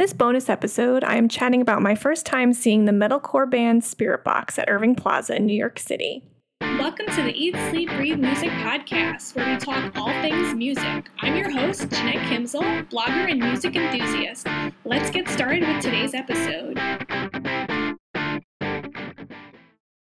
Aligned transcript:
In 0.00 0.04
this 0.04 0.14
bonus 0.14 0.48
episode, 0.48 1.04
I 1.04 1.16
am 1.16 1.28
chatting 1.28 1.60
about 1.60 1.82
my 1.82 1.94
first 1.94 2.24
time 2.24 2.54
seeing 2.54 2.86
the 2.86 2.90
metalcore 2.90 3.50
band 3.50 3.82
Spiritbox 3.82 4.58
at 4.58 4.70
Irving 4.70 4.94
Plaza 4.94 5.36
in 5.36 5.44
New 5.44 5.52
York 5.52 5.78
City. 5.78 6.22
Welcome 6.62 7.04
to 7.08 7.22
the 7.22 7.34
Eat, 7.34 7.54
Sleep, 7.68 7.90
Breathe 7.90 8.18
Music 8.18 8.48
podcast, 8.48 9.36
where 9.36 9.46
we 9.46 9.58
talk 9.58 9.94
all 9.98 10.10
things 10.22 10.54
music. 10.54 11.10
I'm 11.20 11.36
your 11.36 11.50
host, 11.50 11.90
Jeanette 11.90 12.26
Kimszal, 12.32 12.88
blogger 12.88 13.30
and 13.30 13.40
music 13.40 13.76
enthusiast. 13.76 14.46
Let's 14.86 15.10
get 15.10 15.28
started 15.28 15.68
with 15.68 15.82
today's 15.82 16.14
episode. 16.14 16.78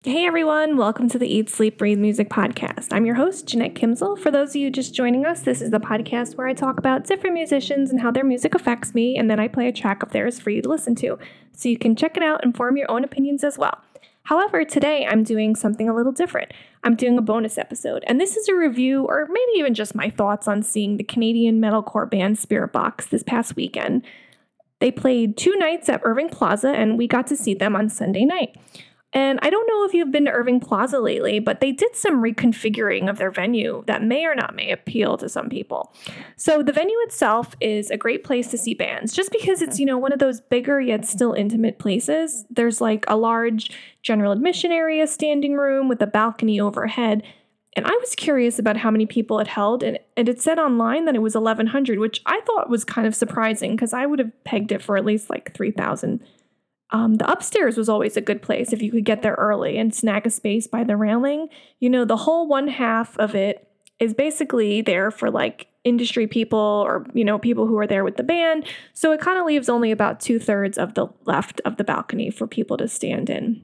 Hey 0.06 0.26
everyone, 0.26 0.76
welcome 0.76 1.08
to 1.08 1.18
the 1.18 1.34
Eat, 1.34 1.50
Sleep, 1.50 1.78
Breathe 1.78 1.98
Music 1.98 2.28
podcast. 2.28 2.90
I'm 2.92 3.06
your 3.06 3.16
host, 3.16 3.48
Jeanette 3.48 3.74
Kimszal. 3.74 4.20
For 4.20 4.32
those 4.32 4.50
of 4.50 4.58
you 4.58 4.70
just 4.70 4.94
joining 4.94 5.26
us, 5.26 5.44
this 5.44 5.62
is 5.62 5.72
the 5.72 5.80
podcast 5.80 6.36
where 6.36 6.46
I 6.46 6.54
talk 6.54 6.78
about 6.78 7.06
different 7.06 7.36
musicians 7.36 7.90
and 7.90 8.02
how 8.02 8.12
their 8.12 8.26
music 8.26 8.54
affects 8.54 8.94
me, 8.94 9.16
and 9.16 9.32
then 9.32 9.40
I 9.40 9.48
play 9.48 9.70
a 9.70 9.72
track 9.72 10.04
of 10.04 10.12
theirs 10.12 10.42
for 10.42 10.50
you 10.50 10.62
to 10.62 10.68
listen 10.68 10.94
to. 10.96 11.18
So 11.54 11.70
you 11.70 11.78
can 11.78 11.96
check 11.96 12.18
it 12.18 12.22
out 12.22 12.44
and 12.44 12.54
form 12.54 12.76
your 12.76 12.92
own 12.92 13.06
opinions 13.06 13.46
as 13.46 13.58
well. 13.58 13.80
However, 14.24 14.66
today 14.66 15.08
I'm 15.10 15.24
doing 15.24 15.56
something 15.56 15.88
a 15.88 15.96
little 15.96 16.12
different. 16.12 16.52
I'm 16.84 16.98
doing 16.98 17.18
a 17.18 17.22
bonus 17.22 17.58
episode, 17.58 18.04
and 18.06 18.20
this 18.20 18.36
is 18.36 18.50
a 18.50 18.56
review, 18.56 19.06
or 19.06 19.30
maybe 19.30 19.52
even 19.56 19.74
just 19.74 19.96
my 19.96 20.10
thoughts 20.10 20.50
on 20.50 20.64
seeing 20.64 20.98
the 20.98 21.06
Canadian 21.06 21.62
metalcore 21.62 22.12
band 22.12 22.36
Spiritbox 22.36 23.08
this 23.08 23.24
past 23.24 23.56
weekend. 23.56 24.04
They 24.80 24.92
played 24.92 25.38
two 25.38 25.56
nights 25.56 25.88
at 25.88 26.02
Irving 26.04 26.28
Plaza, 26.28 26.72
and 26.72 26.98
we 26.98 27.08
got 27.08 27.26
to 27.28 27.38
see 27.38 27.54
them 27.54 27.74
on 27.74 27.88
Sunday 27.88 28.26
night. 28.26 28.58
And 29.14 29.38
I 29.44 29.50
don't 29.52 29.68
know 29.68 29.86
if 29.86 29.94
you've 29.94 30.12
been 30.12 30.26
to 30.26 30.32
Irving 30.32 30.60
Plaza 30.60 31.00
lately, 31.00 31.40
but 31.40 31.60
they 31.60 31.72
did 31.72 31.96
some 31.96 32.22
reconfiguring 32.22 33.10
of 33.10 33.18
their 33.20 33.30
venue 33.30 33.84
that 33.86 34.04
may 34.04 34.26
or 34.26 34.34
not 34.34 34.56
may 34.56 34.72
appeal 34.72 35.18
to 35.18 35.30
some 35.30 35.50
people. 35.50 35.94
So 36.36 36.64
the 36.64 36.74
venue 36.74 36.98
itself 37.02 37.56
is 37.62 37.92
a 37.92 37.98
great 37.98 38.24
place 38.24 38.48
to 38.50 38.58
see 38.58 38.74
bands 38.74 39.14
just 39.14 39.32
because 39.32 39.62
it's, 39.62 39.80
you 39.80 39.86
know, 39.86 40.00
one 40.00 40.14
of 40.14 40.20
those 40.20 40.42
bigger 40.42 40.82
yet 40.82 41.06
still 41.06 41.34
intimate 41.34 41.78
places. 41.78 42.46
There's 42.50 42.82
like 42.82 43.06
a 43.08 43.16
large 43.16 43.70
general 44.02 44.32
admission 44.32 44.72
area 44.72 45.06
standing 45.06 45.56
room 45.56 45.88
with 45.88 46.02
a 46.02 46.08
balcony 46.08 46.60
overhead. 46.60 47.22
And 47.76 47.86
I 47.86 47.92
was 47.92 48.16
curious 48.16 48.60
about 48.60 48.78
how 48.78 48.92
many 48.92 49.08
people 49.08 49.40
it 49.40 49.48
held, 49.48 49.82
and, 49.82 49.98
and 50.16 50.30
it 50.30 50.40
said 50.40 50.60
online 50.60 51.06
that 51.06 51.16
it 51.16 51.24
was 51.24 51.34
1,100, 51.34 51.98
which 51.98 52.22
I 52.28 52.40
thought 52.42 52.70
was 52.70 52.84
kind 52.84 53.08
of 53.08 53.16
surprising 53.16 53.76
because 53.76 53.94
I 53.94 54.06
would 54.06 54.20
have 54.20 54.44
pegged 54.44 54.72
it 54.72 54.82
for 54.84 54.96
at 54.96 55.06
least 55.06 55.32
like 55.32 55.56
3,000 55.56 56.24
um, 56.92 57.16
the 57.16 57.30
upstairs 57.32 57.78
was 57.78 57.90
always 57.90 58.16
a 58.18 58.22
good 58.22 58.42
place 58.42 58.72
if 58.72 58.82
you 58.82 58.92
could 58.92 59.06
get 59.06 59.22
there 59.22 59.36
early 59.36 59.78
and 59.78 59.94
snag 59.94 60.28
a 60.28 60.30
space 60.30 60.68
by 60.68 60.84
the 60.84 60.96
railing. 60.96 61.50
You 61.80 61.90
know, 61.90 62.06
the 62.06 62.18
whole 62.18 62.48
one 62.48 62.68
half 62.68 63.18
of 63.18 63.36
it 63.36 63.68
is 64.00 64.14
basically 64.14 64.82
there 64.82 65.10
for 65.10 65.32
like 65.32 65.68
industry 65.84 66.28
people 66.28 66.60
or, 66.60 67.06
you 67.14 67.26
know, 67.26 67.40
people 67.40 67.68
who 67.68 67.78
are 67.78 67.88
there 67.88 68.04
with 68.04 68.18
the 68.18 68.24
band. 68.24 68.66
So 68.94 69.12
it 69.12 69.22
kind 69.22 69.40
of 69.40 69.46
leaves 69.46 69.70
only 69.70 69.92
about 69.92 70.20
two 70.20 70.40
thirds 70.40 70.78
of 70.78 70.94
the 70.94 71.08
left 71.26 71.62
of 71.66 71.78
the 71.78 71.84
balcony 71.84 72.30
for 72.30 72.48
people 72.48 72.78
to 72.78 72.88
stand 72.88 73.30
in. 73.30 73.64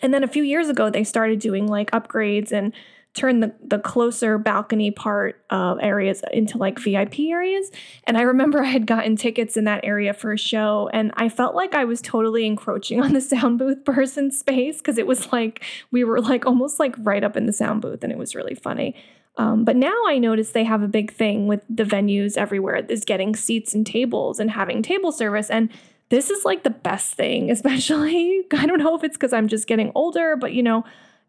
And 0.00 0.12
then 0.12 0.24
a 0.24 0.28
few 0.28 0.42
years 0.42 0.68
ago, 0.68 0.90
they 0.90 1.04
started 1.04 1.38
doing 1.38 1.66
like 1.66 1.90
upgrades 1.90 2.52
and 2.52 2.72
turn 3.14 3.40
the, 3.40 3.54
the 3.62 3.78
closer 3.78 4.38
balcony 4.38 4.90
part 4.90 5.44
of 5.50 5.78
areas 5.82 6.22
into 6.32 6.56
like 6.56 6.78
VIP 6.78 7.20
areas. 7.20 7.70
And 8.04 8.16
I 8.16 8.22
remember 8.22 8.62
I 8.62 8.66
had 8.66 8.86
gotten 8.86 9.16
tickets 9.16 9.56
in 9.56 9.64
that 9.64 9.84
area 9.84 10.14
for 10.14 10.32
a 10.32 10.38
show, 10.38 10.88
and 10.92 11.12
I 11.16 11.28
felt 11.28 11.54
like 11.54 11.74
I 11.74 11.84
was 11.84 12.00
totally 12.00 12.46
encroaching 12.46 13.00
on 13.00 13.12
the 13.12 13.20
sound 13.20 13.58
booth 13.58 13.84
person's 13.84 14.38
space 14.38 14.78
because 14.78 14.98
it 14.98 15.06
was 15.06 15.32
like 15.32 15.62
we 15.90 16.04
were 16.04 16.20
like 16.20 16.46
almost 16.46 16.80
like 16.80 16.94
right 16.98 17.22
up 17.22 17.36
in 17.36 17.46
the 17.46 17.52
sound 17.52 17.82
booth, 17.82 18.02
and 18.02 18.12
it 18.12 18.18
was 18.18 18.34
really 18.34 18.54
funny. 18.54 18.94
Um, 19.36 19.64
but 19.64 19.76
now 19.76 19.96
I 20.06 20.18
notice 20.18 20.50
they 20.50 20.64
have 20.64 20.82
a 20.82 20.88
big 20.88 21.12
thing 21.12 21.46
with 21.46 21.62
the 21.68 21.84
venues 21.84 22.36
everywhere 22.36 22.84
is 22.88 23.04
getting 23.04 23.34
seats 23.34 23.74
and 23.74 23.86
tables 23.86 24.38
and 24.38 24.50
having 24.50 24.82
table 24.82 25.10
service. 25.10 25.48
And 25.48 25.70
this 26.10 26.28
is 26.28 26.44
like 26.44 26.64
the 26.64 26.70
best 26.70 27.14
thing, 27.14 27.50
especially. 27.50 28.44
I 28.52 28.66
don't 28.66 28.78
know 28.78 28.96
if 28.96 29.04
it's 29.04 29.16
because 29.16 29.32
I'm 29.32 29.48
just 29.48 29.66
getting 29.66 29.92
older, 29.94 30.36
but 30.36 30.52
you 30.52 30.62
know, 30.62 30.84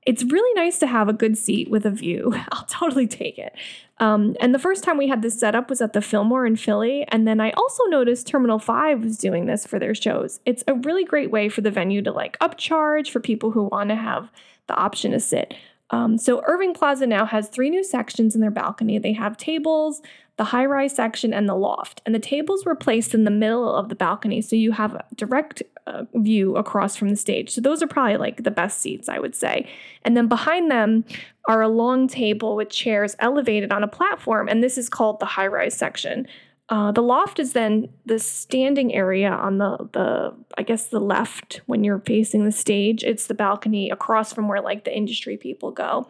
it's 0.06 0.24
really 0.24 0.54
nice 0.62 0.80
to 0.80 0.88
have 0.88 1.10
a 1.10 1.14
good 1.14 1.38
seat 1.38 1.70
with 1.70 1.86
a 1.86 1.92
view. 1.92 2.34
I'll 2.52 2.66
totally 2.66 3.08
take 3.08 3.38
it. 3.38 3.56
Um, 4.00 4.36
and 4.40 4.54
the 4.54 4.60
first 4.60 4.84
time 4.84 4.98
we 4.98 5.08
had 5.08 5.22
this 5.22 5.40
set 5.40 5.56
up 5.56 5.70
was 5.70 5.82
at 5.82 5.94
the 5.94 6.02
Fillmore 6.02 6.46
in 6.46 6.56
Philly. 6.56 7.06
And 7.10 7.28
then 7.28 7.40
I 7.40 7.52
also 7.52 7.84
noticed 7.86 8.28
Terminal 8.28 8.60
5 8.60 9.04
was 9.04 9.18
doing 9.18 9.46
this 9.46 9.66
for 9.66 9.80
their 9.80 9.96
shows. 9.96 10.40
It's 10.46 10.64
a 10.68 10.74
really 10.74 11.06
great 11.06 11.32
way 11.32 11.48
for 11.48 11.62
the 11.62 11.72
venue 11.72 12.02
to 12.02 12.12
like 12.12 12.38
upcharge 12.40 13.10
for 13.10 13.20
people 13.20 13.52
who 13.52 13.64
want 13.64 13.90
to 13.90 13.96
have 13.96 14.32
the 14.68 14.76
option 14.76 15.12
to 15.12 15.20
sit. 15.20 15.54
Um, 15.90 16.18
so 16.18 16.44
Irving 16.48 16.74
Plaza 16.74 17.06
now 17.06 17.26
has 17.26 17.50
three 17.50 17.70
new 17.70 17.84
sections 17.84 18.34
in 18.34 18.42
their 18.42 18.50
balcony. 18.50 18.98
They 18.98 19.14
have 19.14 19.38
tables, 19.38 20.02
the 20.38 20.46
high 20.46 20.66
rise 20.66 20.96
section, 20.96 21.34
and 21.34 21.48
the 21.48 21.56
loft. 21.56 22.02
And 22.06 22.16
the 22.16 22.20
tables 22.20 22.66
were 22.66 22.76
placed 22.76 23.14
in 23.14 23.24
the 23.24 23.32
middle 23.32 23.74
of 23.74 23.90
the 23.90 23.96
balcony, 23.96 24.42
so 24.42 24.56
you 24.56 24.72
have 24.72 24.96
a 24.96 25.06
direct 25.16 25.62
uh, 25.86 26.04
view 26.16 26.56
across 26.56 26.96
from 26.96 27.10
the 27.10 27.16
stage. 27.16 27.52
So 27.52 27.62
those 27.62 27.84
are 27.84 27.88
probably 27.88 28.18
like 28.18 28.44
the 28.44 28.52
best 28.52 28.82
seats, 28.82 29.10
I 29.10 29.20
would 29.20 29.36
say. 29.36 29.70
And 30.04 30.18
then 30.18 30.28
behind 30.28 30.72
them 30.72 31.06
are 31.48 31.62
a 31.62 31.68
long 31.68 32.08
table 32.08 32.56
with 32.56 32.70
chairs 32.70 33.16
elevated 33.20 33.72
on 33.72 33.84
a 33.84 33.88
platform, 33.88 34.48
and 34.48 34.64
this 34.64 34.78
is 34.78 34.90
called 34.90 35.20
the 35.20 35.26
high 35.26 35.48
rise 35.48 35.76
section. 35.76 36.28
Uh, 36.70 36.92
the 36.92 37.04
loft 37.04 37.40
is 37.40 37.54
then 37.54 37.90
the 38.06 38.18
standing 38.18 38.94
area 38.96 39.30
on 39.30 39.58
the 39.58 39.78
the 39.92 40.34
I 40.58 40.64
guess 40.64 40.88
the 40.88 41.00
left 41.00 41.62
when 41.66 41.84
you're 41.84 42.00
facing 42.00 42.46
the 42.46 42.52
stage. 42.52 43.04
It's 43.04 43.28
the 43.28 43.34
balcony 43.34 43.90
across 43.90 44.34
from 44.34 44.48
where 44.48 44.62
like 44.62 44.86
the 44.86 44.96
industry 44.96 45.38
people 45.38 45.72
go. 45.72 46.08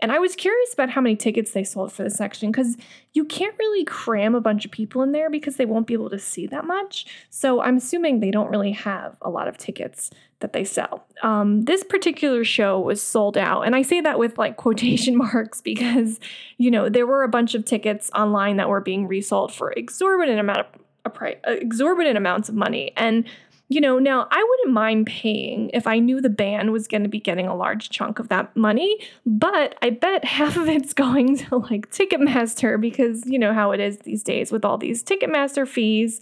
And 0.00 0.12
I 0.12 0.18
was 0.18 0.36
curious 0.36 0.74
about 0.74 0.90
how 0.90 1.00
many 1.00 1.16
tickets 1.16 1.52
they 1.52 1.64
sold 1.64 1.92
for 1.92 2.02
this 2.02 2.16
section 2.16 2.50
because 2.50 2.76
you 3.14 3.24
can't 3.24 3.56
really 3.58 3.84
cram 3.84 4.34
a 4.34 4.40
bunch 4.40 4.64
of 4.64 4.70
people 4.70 5.02
in 5.02 5.12
there 5.12 5.30
because 5.30 5.56
they 5.56 5.64
won't 5.64 5.86
be 5.86 5.94
able 5.94 6.10
to 6.10 6.18
see 6.18 6.46
that 6.48 6.66
much. 6.66 7.06
So 7.30 7.62
I'm 7.62 7.78
assuming 7.78 8.20
they 8.20 8.30
don't 8.30 8.50
really 8.50 8.72
have 8.72 9.16
a 9.22 9.30
lot 9.30 9.48
of 9.48 9.56
tickets 9.56 10.10
that 10.40 10.52
they 10.52 10.64
sell. 10.64 11.06
Um, 11.22 11.64
this 11.64 11.82
particular 11.82 12.44
show 12.44 12.78
was 12.78 13.00
sold 13.00 13.38
out. 13.38 13.62
And 13.62 13.74
I 13.74 13.80
say 13.82 14.02
that 14.02 14.18
with 14.18 14.36
like 14.36 14.56
quotation 14.58 15.16
marks 15.16 15.62
because, 15.62 16.20
you 16.58 16.70
know, 16.70 16.88
there 16.88 17.06
were 17.06 17.22
a 17.22 17.28
bunch 17.28 17.54
of 17.54 17.64
tickets 17.64 18.10
online 18.14 18.56
that 18.58 18.68
were 18.68 18.82
being 18.82 19.06
resold 19.06 19.52
for 19.52 19.72
exorbitant 19.72 20.38
amount 20.38 20.58
of, 20.58 20.66
a 21.06 21.10
price, 21.10 21.36
exorbitant 21.44 22.16
amounts 22.16 22.48
of 22.48 22.54
money. 22.54 22.92
And 22.96 23.26
you 23.68 23.80
know, 23.80 23.98
now 23.98 24.28
I 24.30 24.42
wouldn't 24.48 24.74
mind 24.74 25.06
paying 25.06 25.70
if 25.74 25.86
I 25.86 25.98
knew 25.98 26.20
the 26.20 26.30
band 26.30 26.72
was 26.72 26.86
going 26.86 27.02
to 27.02 27.08
be 27.08 27.18
getting 27.18 27.46
a 27.46 27.56
large 27.56 27.90
chunk 27.90 28.18
of 28.18 28.28
that 28.28 28.54
money, 28.56 28.98
but 29.24 29.76
I 29.82 29.90
bet 29.90 30.24
half 30.36 30.56
of 30.56 30.68
it's 30.68 30.92
going 30.92 31.36
to 31.38 31.56
like 31.56 31.90
Ticketmaster 31.90 32.80
because 32.80 33.26
you 33.26 33.38
know 33.38 33.52
how 33.52 33.72
it 33.72 33.80
is 33.80 33.98
these 33.98 34.22
days 34.22 34.52
with 34.52 34.64
all 34.64 34.78
these 34.78 35.02
Ticketmaster 35.02 35.66
fees. 35.66 36.20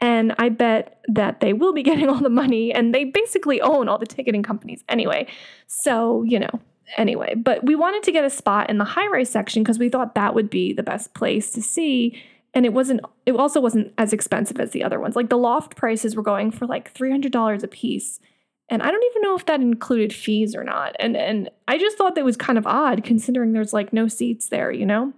And 0.00 0.34
I 0.38 0.48
bet 0.48 0.98
that 1.06 1.38
they 1.38 1.52
will 1.52 1.72
be 1.72 1.82
getting 1.84 2.08
all 2.08 2.20
the 2.20 2.28
money 2.28 2.72
and 2.72 2.92
they 2.94 3.04
basically 3.04 3.60
own 3.60 3.88
all 3.88 3.98
the 3.98 4.06
ticketing 4.06 4.42
companies 4.42 4.82
anyway. 4.88 5.28
So, 5.68 6.24
you 6.24 6.40
know, 6.40 6.60
anyway, 6.96 7.34
but 7.36 7.64
we 7.64 7.76
wanted 7.76 8.02
to 8.02 8.12
get 8.12 8.24
a 8.24 8.30
spot 8.30 8.68
in 8.68 8.78
the 8.78 8.84
high 8.84 9.06
rise 9.06 9.30
section 9.30 9.62
because 9.62 9.78
we 9.78 9.88
thought 9.88 10.16
that 10.16 10.34
would 10.34 10.50
be 10.50 10.72
the 10.72 10.82
best 10.82 11.14
place 11.14 11.52
to 11.52 11.62
see 11.62 12.20
and 12.54 12.66
it 12.66 12.72
wasn't 12.72 13.00
it 13.26 13.32
also 13.32 13.60
wasn't 13.60 13.92
as 13.98 14.12
expensive 14.12 14.60
as 14.60 14.70
the 14.72 14.84
other 14.84 15.00
ones. 15.00 15.16
Like 15.16 15.28
the 15.28 15.38
loft 15.38 15.76
prices 15.76 16.14
were 16.14 16.22
going 16.22 16.50
for 16.50 16.66
like 16.66 16.92
$300 16.94 17.62
a 17.62 17.68
piece. 17.68 18.20
And 18.68 18.82
i 18.82 18.90
don't 18.90 19.04
even 19.10 19.22
know 19.22 19.34
if 19.34 19.44
that 19.46 19.60
included 19.60 20.14
fees 20.14 20.54
or 20.54 20.64
not. 20.64 20.94
And 20.98 21.16
and 21.16 21.50
i 21.68 21.78
just 21.78 21.96
thought 21.96 22.14
that 22.14 22.24
was 22.24 22.36
kind 22.36 22.58
of 22.58 22.66
odd 22.66 23.04
considering 23.04 23.52
there's 23.52 23.72
like 23.72 23.92
no 23.92 24.08
seats 24.08 24.48
there 24.48 24.70
you 24.70 24.86
know? 24.86 25.12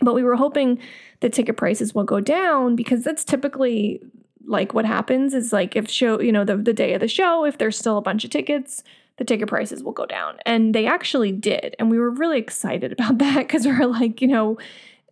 But 0.00 0.14
we 0.14 0.24
were 0.24 0.36
hoping 0.36 0.80
the 1.20 1.30
ticket 1.30 1.56
prices 1.56 1.94
will 1.94 2.04
go 2.04 2.20
down 2.20 2.74
because 2.76 3.04
that's 3.04 3.24
typically 3.24 4.00
like 4.46 4.74
what 4.74 4.84
happens 4.84 5.32
is 5.34 5.52
like 5.52 5.76
if 5.76 5.88
show 5.88 6.20
you 6.20 6.32
know 6.32 6.44
the, 6.44 6.56
the 6.56 6.72
day 6.72 6.94
of 6.94 7.00
the 7.00 7.08
show 7.08 7.44
if 7.44 7.58
there's 7.58 7.78
still 7.78 7.96
a 7.96 8.02
bunch 8.02 8.24
of 8.24 8.30
tickets 8.30 8.82
the 9.16 9.24
ticket 9.24 9.48
prices 9.48 9.82
will 9.82 9.92
go 9.92 10.06
down. 10.06 10.38
And 10.44 10.74
they 10.74 10.86
actually 10.86 11.32
did. 11.32 11.76
And 11.78 11.90
we 11.90 11.98
were 11.98 12.10
really 12.10 12.38
excited 12.38 12.92
about 12.98 13.18
that 13.18 13.38
because 13.38 13.64
we 13.64 13.72
are 13.72 13.86
like 13.86 14.20
you 14.20 14.28
know 14.28 14.58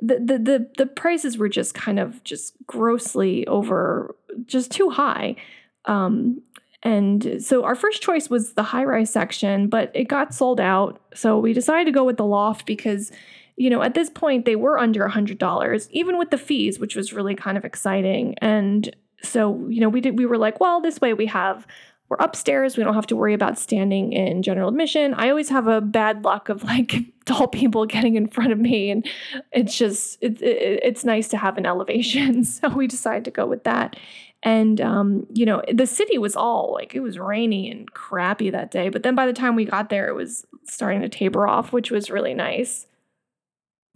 the, 0.03 0.39
the 0.39 0.69
the 0.77 0.87
prices 0.87 1.39
were 1.39 1.49
just 1.49 1.75
kind 1.75 2.01
of 2.01 2.23
just 2.25 2.55
grossly 2.67 3.47
over 3.47 4.15
just 4.47 4.73
too 4.73 4.91
high. 4.91 5.37
Um, 5.85 6.43
and 6.83 7.41
so 7.41 7.63
our 7.63 7.77
first 7.77 8.03
choice 8.03 8.29
was 8.29 8.55
the 8.55 8.65
high 8.65 8.85
rise 8.85 9.11
section 9.11 9.69
but 9.69 9.93
it 9.95 10.09
got 10.09 10.35
sold 10.35 10.61
out. 10.61 11.01
So 11.15 11.39
we 11.39 11.53
decided 11.53 11.85
to 11.85 11.93
go 11.93 12.05
with 12.05 12.17
the 12.17 12.27
loft 12.27 12.67
because 12.67 13.13
you 13.57 13.71
know 13.71 13.83
at 13.83 13.95
this 13.95 14.11
point 14.11 14.45
they 14.45 14.57
were 14.57 14.79
under 14.79 15.05
a 15.05 15.11
hundred 15.11 15.39
dollars 15.39 15.89
even 15.93 16.19
with 16.19 16.31
the 16.31 16.39
fees 16.39 16.81
which 16.81 16.97
was 16.97 17.13
really 17.13 17.37
kind 17.37 17.57
of 17.57 17.65
exciting. 17.65 18.35
And 18.39 18.95
so 19.23 19.67
you 19.69 19.81
know 19.81 19.89
we 19.89 20.01
did 20.01 20.19
we 20.19 20.27
were 20.27 20.39
like 20.39 20.59
well 20.59 20.81
this 20.81 21.01
way 21.01 21.15
we 21.15 21.27
have 21.27 21.65
we're 22.13 22.25
upstairs. 22.25 22.77
We 22.77 22.85
don't 22.85 22.93
have 22.93 23.07
to 23.07 23.17
worry 23.17 23.33
about 23.33 23.59
standing 23.59 24.13
in 24.13 24.43
general 24.43 24.69
admission. 24.69 25.15
I 25.15 25.31
always 25.31 25.49
have 25.49 25.67
a 25.67 25.81
bad 25.81 26.25
luck 26.25 26.51
of 26.51 26.63
like 26.63 26.95
tall 27.25 27.49
people 27.49 27.87
getting 27.87 28.17
in 28.17 28.27
front 28.27 28.53
of 28.53 28.59
me, 28.59 28.91
and 28.91 29.09
it's 29.51 29.79
just 29.79 30.19
it, 30.21 30.43
it, 30.43 30.81
it's 30.83 31.07
nice 31.07 31.29
to 31.29 31.39
have 31.39 31.57
an 31.57 31.65
elevation. 31.65 32.45
So 32.53 32.69
we 32.69 32.87
decided 32.87 33.25
to 33.25 33.31
go 33.31 33.47
with 33.47 33.65
that. 33.65 33.97
And 34.43 34.81
um, 34.81 35.27
you 35.33 35.47
know, 35.47 35.63
the 35.73 35.87
city 35.87 36.19
was 36.19 36.37
all 36.37 36.73
like 36.75 36.95
it 36.95 37.01
was 37.01 37.19
rainy 37.19 37.71
and 37.71 37.91
crappy 37.95 38.51
that 38.51 38.71
day. 38.71 38.89
But 38.91 39.05
then 39.05 39.15
by 39.15 39.27
the 39.27 39.33
time 39.33 39.57
we 39.57 39.65
got 39.65 39.89
there, 39.89 40.07
it 40.09 40.15
was 40.15 40.47
starting 40.65 41.01
to 41.01 41.09
taper 41.09 41.49
off, 41.49 41.73
which 41.73 41.91
was 41.91 42.11
really 42.11 42.35
nice. 42.35 42.87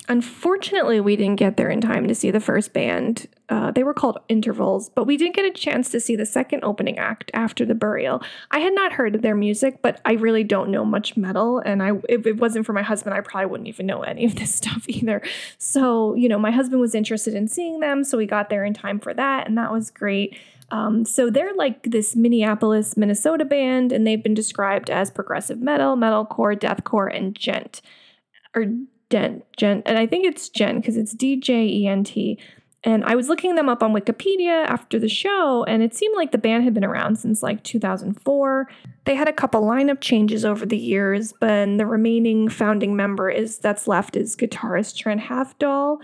Unfortunately, 0.08 1.00
we 1.00 1.16
didn't 1.16 1.36
get 1.36 1.56
there 1.56 1.68
in 1.68 1.80
time 1.80 2.06
to 2.06 2.14
see 2.14 2.30
the 2.30 2.38
first 2.38 2.72
band. 2.72 3.26
Uh, 3.48 3.72
they 3.72 3.82
were 3.82 3.94
called 3.94 4.18
Intervals, 4.28 4.88
but 4.88 5.04
we 5.04 5.16
did 5.16 5.34
get 5.34 5.44
a 5.44 5.50
chance 5.50 5.90
to 5.90 5.98
see 5.98 6.14
the 6.14 6.26
second 6.26 6.62
opening 6.62 6.96
act 6.96 7.30
after 7.34 7.66
the 7.66 7.74
burial. 7.74 8.22
I 8.52 8.60
had 8.60 8.72
not 8.72 8.92
heard 8.92 9.16
of 9.16 9.22
their 9.22 9.34
music, 9.34 9.82
but 9.82 10.00
I 10.04 10.12
really 10.12 10.44
don't 10.44 10.70
know 10.70 10.84
much 10.84 11.16
metal, 11.16 11.58
and 11.58 11.82
I 11.82 11.92
if 12.08 12.24
it 12.24 12.36
wasn't 12.36 12.66
for 12.66 12.72
my 12.72 12.82
husband, 12.82 13.14
I 13.14 13.20
probably 13.20 13.46
wouldn't 13.46 13.68
even 13.68 13.86
know 13.86 14.02
any 14.02 14.24
of 14.24 14.36
this 14.36 14.54
stuff 14.62 14.84
either. 14.88 15.22
So, 15.58 16.14
you 16.14 16.28
know, 16.28 16.38
my 16.38 16.52
husband 16.52 16.80
was 16.80 16.94
interested 16.94 17.34
in 17.34 17.48
seeing 17.48 17.80
them, 17.80 18.04
so 18.04 18.16
we 18.16 18.26
got 18.26 18.48
there 18.48 18.64
in 18.64 18.74
time 18.74 19.00
for 19.00 19.12
that, 19.12 19.48
and 19.48 19.58
that 19.58 19.72
was 19.72 19.90
great. 19.90 20.38
Um, 20.70 21.04
so 21.04 21.30
they're 21.30 21.54
like 21.54 21.82
this 21.84 22.14
Minneapolis, 22.14 22.96
Minnesota 22.96 23.44
band, 23.44 23.92
and 23.92 24.06
they've 24.06 24.22
been 24.22 24.34
described 24.34 24.88
as 24.88 25.10
progressive 25.10 25.60
metal, 25.60 25.96
metalcore, 25.96 26.58
deathcore, 26.58 27.14
and 27.14 27.34
gent 27.34 27.82
or 28.56 28.64
dent, 29.08 29.44
gent, 29.56 29.82
and 29.86 29.98
I 29.98 30.06
think 30.06 30.26
it's 30.26 30.48
gent 30.48 30.80
because 30.80 30.96
it's 30.96 31.12
D 31.12 31.36
J 31.36 31.66
E 31.66 31.86
N 31.86 32.04
T. 32.04 32.38
And 32.84 33.04
I 33.04 33.16
was 33.16 33.28
looking 33.28 33.56
them 33.56 33.68
up 33.68 33.82
on 33.82 33.92
Wikipedia 33.92 34.64
after 34.66 34.98
the 34.98 35.08
show, 35.08 35.64
and 35.64 35.82
it 35.82 35.94
seemed 35.94 36.14
like 36.14 36.30
the 36.30 36.38
band 36.38 36.62
had 36.62 36.74
been 36.74 36.84
around 36.84 37.18
since 37.18 37.42
like 37.42 37.64
2004. 37.64 38.68
They 39.04 39.14
had 39.16 39.28
a 39.28 39.32
couple 39.32 39.62
lineup 39.62 40.00
changes 40.00 40.44
over 40.44 40.64
the 40.64 40.76
years, 40.76 41.32
but 41.40 41.66
the 41.78 41.86
remaining 41.86 42.48
founding 42.48 42.94
member 42.94 43.28
is 43.28 43.58
that's 43.58 43.88
left 43.88 44.14
is 44.16 44.36
guitarist 44.36 44.96
Trent 44.96 45.22
Hafdahl. 45.22 45.98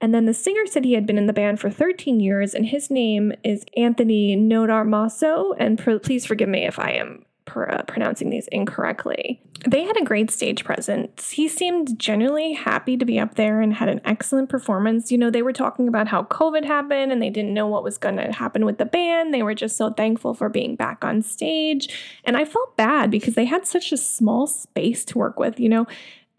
And 0.00 0.14
then 0.14 0.26
the 0.26 0.34
singer 0.34 0.64
said 0.66 0.84
he 0.84 0.92
had 0.92 1.06
been 1.06 1.18
in 1.18 1.26
the 1.26 1.32
band 1.32 1.58
for 1.58 1.70
13 1.70 2.20
years, 2.20 2.54
and 2.54 2.66
his 2.66 2.88
name 2.88 3.32
is 3.42 3.64
Anthony 3.76 4.36
Notarmaso. 4.36 5.56
And 5.58 5.76
please 5.76 6.24
forgive 6.24 6.48
me 6.48 6.66
if 6.66 6.78
I 6.78 6.92
am 6.92 7.24
pr- 7.48 7.70
uh, 7.70 7.82
pronouncing 7.84 8.30
these 8.30 8.46
incorrectly. 8.48 9.40
They 9.66 9.82
had 9.82 9.96
a 9.96 10.04
great 10.04 10.30
stage 10.30 10.64
presence. 10.64 11.30
He 11.30 11.48
seemed 11.48 11.98
genuinely 11.98 12.52
happy 12.52 12.96
to 12.96 13.04
be 13.04 13.18
up 13.18 13.34
there 13.34 13.60
and 13.60 13.74
had 13.74 13.88
an 13.88 14.00
excellent 14.04 14.48
performance. 14.48 15.10
You 15.10 15.18
know, 15.18 15.30
they 15.30 15.42
were 15.42 15.52
talking 15.52 15.88
about 15.88 16.06
how 16.06 16.24
COVID 16.24 16.64
happened 16.64 17.10
and 17.10 17.20
they 17.20 17.30
didn't 17.30 17.54
know 17.54 17.66
what 17.66 17.82
was 17.82 17.98
going 17.98 18.16
to 18.16 18.30
happen 18.30 18.64
with 18.64 18.78
the 18.78 18.84
band. 18.84 19.34
They 19.34 19.42
were 19.42 19.54
just 19.54 19.76
so 19.76 19.92
thankful 19.92 20.34
for 20.34 20.48
being 20.48 20.76
back 20.76 21.04
on 21.04 21.22
stage. 21.22 21.88
And 22.24 22.36
I 22.36 22.44
felt 22.44 22.76
bad 22.76 23.10
because 23.10 23.34
they 23.34 23.46
had 23.46 23.66
such 23.66 23.90
a 23.90 23.96
small 23.96 24.46
space 24.46 25.04
to 25.06 25.18
work 25.18 25.40
with. 25.40 25.58
You 25.58 25.70
know, 25.70 25.86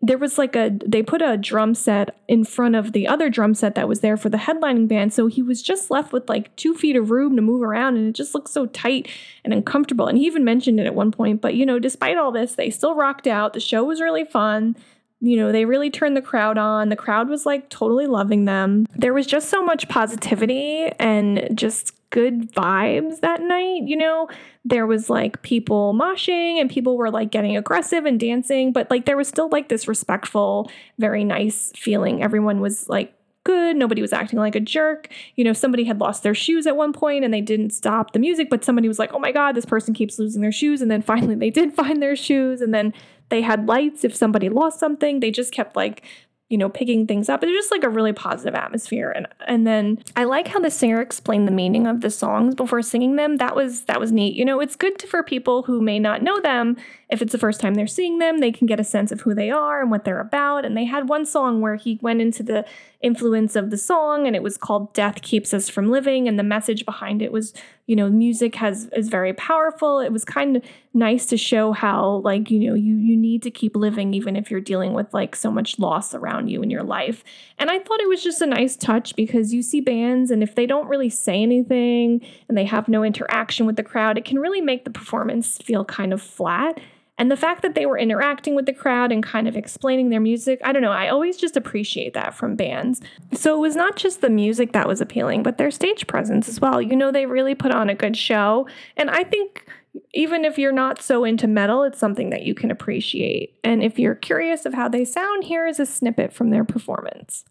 there 0.01 0.18
was 0.18 0.38
like 0.38 0.56
a 0.56 0.72
they 0.86 1.04
put 1.04 1.22
a 1.22 1.38
drum 1.38 1.75
set 1.75 2.18
in 2.28 2.46
front 2.46 2.75
of 2.75 2.94
the 2.94 3.07
other 3.07 3.30
drum 3.30 3.54
set 3.54 3.75
that 3.75 3.88
was 3.88 4.00
there 4.00 4.16
for 4.16 4.30
the 4.30 4.38
headlining 4.38 4.88
band. 4.88 5.13
So 5.13 5.28
he 5.28 5.42
was 5.42 5.62
just 5.62 5.92
left 5.92 6.13
with 6.13 6.30
like 6.30 6.56
two 6.56 6.74
feet 6.74 6.96
of 6.96 7.12
room 7.12 7.36
to 7.36 7.42
move 7.42 7.62
around 7.62 7.98
and 7.98 8.07
it 8.07 8.13
just 8.13 8.34
looked 8.34 8.50
so 8.50 8.66
tight 8.68 9.10
and 9.44 9.54
uncomfortable. 9.54 10.07
And 10.07 10.18
he 10.18 10.25
even 10.25 10.46
mentioned 10.46 10.80
it 10.80 10.86
at 10.86 10.96
one 10.96 11.12
point 11.12 11.42
but 11.42 11.56
you 11.56 11.66
know 11.66 11.80
despite 11.80 12.18
all 12.18 12.31
this 12.31 12.56
they 12.56 12.69
still 12.69 12.96
rocked 12.96 13.28
out. 13.28 13.54
The 13.54 13.60
show 13.60 13.84
was 13.84 14.00
really 14.00 14.24
fun 14.24 14.75
you 15.21 15.36
know, 15.36 15.51
they 15.51 15.66
really 15.66 15.89
turned 15.89 16.16
the 16.16 16.21
crowd 16.21 16.57
on. 16.57 16.89
The 16.89 16.95
crowd 16.95 17.30
was 17.30 17.45
like 17.45 17.69
totally 17.69 18.07
loving 18.07 18.45
them. 18.45 18.86
There 18.95 19.13
was 19.13 19.27
just 19.27 19.50
so 19.50 19.63
much 19.63 19.89
positivity 19.89 20.89
and 21.00 21.50
just 21.54 21.94
good 22.10 22.51
vibes 22.54 23.19
that 23.19 23.42
night. 23.42 23.83
You 23.83 23.98
know, 23.98 24.30
there 24.63 24.88
was 24.88 25.10
like 25.10 25.42
people 25.42 25.94
moshing 25.94 26.60
and 26.60 26.69
people 26.69 26.98
were 26.98 27.12
like 27.12 27.31
getting 27.31 27.57
aggressive 27.57 28.06
and 28.06 28.19
dancing, 28.19 28.71
but 28.71 28.89
like 28.89 29.06
there 29.06 29.18
was 29.18 29.27
still 29.27 29.50
like 29.50 29.69
this 29.69 29.88
respectful, 29.88 30.71
very 30.98 31.24
nice 31.24 31.72
feeling. 31.75 32.24
Everyone 32.24 32.62
was 32.62 32.88
like 32.88 33.13
good. 33.44 33.75
Nobody 33.75 34.01
was 34.01 34.13
acting 34.13 34.39
like 34.39 34.56
a 34.56 34.60
jerk. 34.60 35.10
You 35.36 35.44
know, 35.44 35.54
somebody 35.54 35.83
had 35.83 36.00
lost 36.00 36.24
their 36.24 36.36
shoes 36.36 36.68
at 36.68 36.77
one 36.77 36.94
point 36.94 37.25
and 37.25 37.33
they 37.33 37.42
didn't 37.42 37.72
stop 37.72 38.12
the 38.12 38.19
music, 38.19 38.50
but 38.50 38.63
somebody 38.63 38.88
was 38.88 39.00
like, 39.00 39.13
oh 39.13 39.19
my 39.19 39.31
God, 39.31 39.56
this 39.56 39.65
person 39.65 39.94
keeps 39.94 40.19
losing 40.19 40.42
their 40.42 40.51
shoes. 40.51 40.81
And 40.81 40.92
then 40.92 41.01
finally 41.01 41.36
they 41.36 41.50
did 41.50 41.74
find 41.80 42.01
their 42.01 42.15
shoes. 42.15 42.62
And 42.62 42.74
then 42.74 42.94
they 43.29 43.41
had 43.41 43.67
lights 43.67 44.03
if 44.03 44.15
somebody 44.15 44.49
lost 44.49 44.79
something. 44.79 45.19
They 45.19 45.31
just 45.31 45.53
kept 45.53 45.75
like 45.75 46.03
you 46.49 46.57
know, 46.57 46.67
picking 46.67 47.05
things 47.05 47.29
up. 47.29 47.43
It's 47.43 47.51
just 47.51 47.69
like 47.69 47.83
a 47.83 47.89
really 47.89 48.11
positive 48.11 48.55
atmosphere. 48.55 49.11
And 49.11 49.27
and 49.47 49.67
then 49.67 49.99
I 50.15 50.23
like 50.23 50.47
how 50.47 50.59
the 50.59 50.71
singer 50.71 50.99
explained 50.99 51.47
the 51.47 51.51
meaning 51.51 51.85
of 51.85 52.01
the 52.01 52.09
songs 52.09 52.55
before 52.55 52.81
singing 52.81 53.17
them. 53.17 53.37
That 53.37 53.55
was 53.55 53.83
that 53.83 53.99
was 53.99 54.11
neat. 54.11 54.35
You 54.35 54.45
know, 54.45 54.59
it's 54.59 54.75
good 54.75 54.97
to, 54.99 55.07
for 55.07 55.21
people 55.21 55.63
who 55.63 55.79
may 55.79 55.99
not 55.99 56.23
know 56.23 56.39
them. 56.41 56.75
If 57.09 57.21
it's 57.21 57.31
the 57.31 57.37
first 57.37 57.61
time 57.61 57.75
they're 57.75 57.87
seeing 57.87 58.17
them, 58.17 58.39
they 58.39 58.51
can 58.51 58.65
get 58.65 58.79
a 58.79 58.83
sense 58.83 59.11
of 59.11 59.21
who 59.21 59.35
they 59.35 59.51
are 59.51 59.79
and 59.79 59.91
what 59.91 60.05
they're 60.05 60.19
about. 60.19 60.65
And 60.65 60.75
they 60.75 60.85
had 60.85 61.07
one 61.07 61.25
song 61.25 61.61
where 61.61 61.75
he 61.75 61.99
went 62.01 62.19
into 62.19 62.41
the 62.41 62.65
influence 63.01 63.56
of 63.56 63.69
the 63.69 63.78
song 63.78 64.28
and 64.28 64.36
it 64.36 64.44
was 64.44 64.57
called 64.57 64.94
Death 64.94 65.22
Keeps 65.22 65.54
Us 65.54 65.69
From 65.69 65.90
Living. 65.90 66.28
And 66.28 66.38
the 66.38 66.44
message 66.44 66.86
behind 66.86 67.22
it 67.22 67.31
was 67.31 67.54
you 67.90 67.96
know 67.96 68.07
music 68.07 68.54
has 68.54 68.88
is 68.96 69.10
very 69.10 69.34
powerful 69.34 70.00
it 70.00 70.12
was 70.12 70.24
kind 70.24 70.57
of 70.57 70.63
nice 70.94 71.25
to 71.25 71.36
show 71.36 71.72
how 71.72 72.18
like 72.18 72.51
you 72.51 72.60
know 72.60 72.75
you 72.75 72.96
you 72.96 73.18
need 73.18 73.42
to 73.42 73.50
keep 73.50 73.75
living 73.75 74.13
even 74.13 74.36
if 74.36 74.51
you're 74.51 74.62
dealing 74.62 74.94
with 74.94 75.12
like 75.12 75.36
so 75.36 75.50
much 75.50 75.80
loss 75.80 76.13
around 76.13 76.50
you 76.50 76.62
in 76.62 76.69
your 76.69 76.84
life 76.84 77.24
and 77.57 77.72
i 77.72 77.80
thought 77.80 78.00
it 78.00 78.07
was 78.07 78.24
just 78.24 78.44
a 78.44 78.46
nice 78.46 78.75
touch 78.75 79.16
because 79.16 79.56
you 79.56 79.63
see 79.63 79.81
bands 79.81 80.30
and 80.30 80.44
if 80.44 80.54
they 80.54 80.68
don't 80.68 80.88
really 80.88 81.10
say 81.10 81.42
anything 81.42 82.22
and 82.48 82.56
they 82.56 82.66
have 82.66 82.88
no 82.88 83.04
interaction 83.04 83.66
with 83.66 83.75
the 83.75 83.84
crowd 83.84 84.19
it 84.19 84.25
can 84.25 84.38
really 84.38 84.62
make 84.62 84.86
the 84.86 84.92
performance 84.92 85.57
feel 85.57 85.84
kind 85.84 86.13
of 86.13 86.22
flat 86.22 86.80
and 87.19 87.30
the 87.30 87.38
fact 87.38 87.62
that 87.62 87.75
they 87.75 87.86
were 87.86 87.98
interacting 87.98 88.56
with 88.56 88.66
the 88.66 88.74
crowd 88.74 89.12
and 89.12 89.21
kind 89.21 89.48
of 89.48 89.57
explaining 89.57 90.10
their 90.10 90.21
music, 90.21 90.62
I 90.63 90.71
don't 90.71 90.81
know, 90.81 90.92
I 90.92 91.10
always 91.10 91.36
just 91.36 91.57
appreciate 91.57 92.13
that 92.13 92.33
from 92.33 92.56
bands. 92.56 93.01
So 93.33 93.56
it 93.56 93.60
was 93.60 93.75
not 93.75 93.98
just 93.98 94.21
the 94.21 94.30
music 94.30 94.71
that 94.71 94.88
was 94.88 95.01
appealing, 95.01 95.44
but 95.44 95.57
their 95.57 95.69
stage 95.69 96.07
presence 96.07 96.48
as 96.48 96.62
well. 96.62 96.81
You 96.81 96.95
know, 96.95 97.12
they 97.12 97.25
really 97.25 97.56
put 97.56 97.74
on 97.74 97.89
a 97.89 97.95
good 97.95 98.16
show. 98.16 98.68
And 98.95 99.10
I 99.10 99.25
think 99.25 99.68
even 100.13 100.45
if 100.45 100.57
you're 100.57 100.71
not 100.71 101.01
so 101.01 101.25
into 101.25 101.45
metal, 101.45 101.83
it's 101.83 102.00
something 102.00 102.30
that 102.30 102.44
you 102.44 102.56
can 102.56 102.71
appreciate. 102.71 103.60
And 103.65 103.83
if 103.83 104.00
you're 104.00 104.15
curious 104.15 104.65
of 104.65 104.74
how 104.74 104.88
they 104.88 105.04
sound, 105.04 105.44
here 105.44 105.68
is 105.68 105.80
a 105.80 105.86
snippet 105.86 106.31
from 106.31 106.51
their 106.51 106.63
performance. 106.63 107.44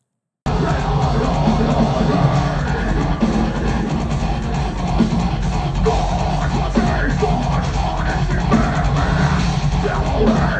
Wow. 10.18 10.57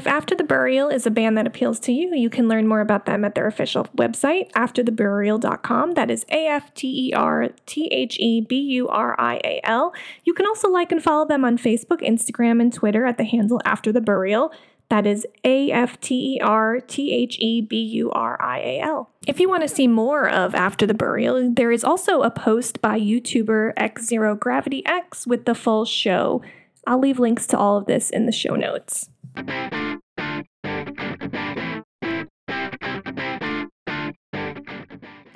If 0.00 0.06
After 0.06 0.34
the 0.34 0.44
Burial 0.44 0.88
is 0.88 1.04
a 1.04 1.10
band 1.10 1.36
that 1.36 1.46
appeals 1.46 1.78
to 1.80 1.92
you, 1.92 2.14
you 2.16 2.30
can 2.30 2.48
learn 2.48 2.66
more 2.66 2.80
about 2.80 3.04
them 3.04 3.22
at 3.22 3.34
their 3.34 3.46
official 3.46 3.84
website, 3.98 4.50
aftertheburial.com. 4.52 5.92
That 5.92 6.10
is 6.10 6.24
A 6.30 6.46
F 6.46 6.72
T 6.72 7.10
E 7.10 7.12
R 7.12 7.50
T 7.66 7.86
H 7.88 8.16
E 8.18 8.40
B 8.40 8.58
U 8.58 8.88
R 8.88 9.14
I 9.20 9.42
A 9.44 9.60
L. 9.62 9.92
You 10.24 10.32
can 10.32 10.46
also 10.46 10.70
like 10.70 10.90
and 10.90 11.02
follow 11.02 11.26
them 11.26 11.44
on 11.44 11.58
Facebook, 11.58 12.00
Instagram, 12.00 12.62
and 12.62 12.72
Twitter 12.72 13.04
at 13.04 13.18
the 13.18 13.24
handle 13.24 13.60
After 13.66 13.92
the 13.92 14.00
Burial. 14.00 14.50
That 14.88 15.06
is 15.06 15.26
A 15.44 15.70
F 15.70 16.00
T 16.00 16.36
E 16.36 16.40
R 16.40 16.80
T 16.80 17.12
H 17.12 17.38
E 17.38 17.60
B 17.60 17.76
U 17.76 18.10
R 18.10 18.42
I 18.42 18.58
A 18.60 18.80
L. 18.80 19.10
If 19.26 19.38
you 19.38 19.50
want 19.50 19.64
to 19.64 19.68
see 19.68 19.86
more 19.86 20.26
of 20.26 20.54
After 20.54 20.86
the 20.86 20.94
Burial, 20.94 21.52
there 21.52 21.72
is 21.72 21.84
also 21.84 22.22
a 22.22 22.30
post 22.30 22.80
by 22.80 22.98
YouTuber 22.98 23.74
X 23.76 24.06
Zero 24.06 24.34
Gravity 24.34 24.82
X 24.86 25.26
with 25.26 25.44
the 25.44 25.54
full 25.54 25.84
show. 25.84 26.40
I'll 26.86 27.00
leave 27.00 27.18
links 27.18 27.46
to 27.48 27.58
all 27.58 27.76
of 27.76 27.84
this 27.84 28.08
in 28.08 28.24
the 28.24 28.32
show 28.32 28.56
notes. 28.56 29.10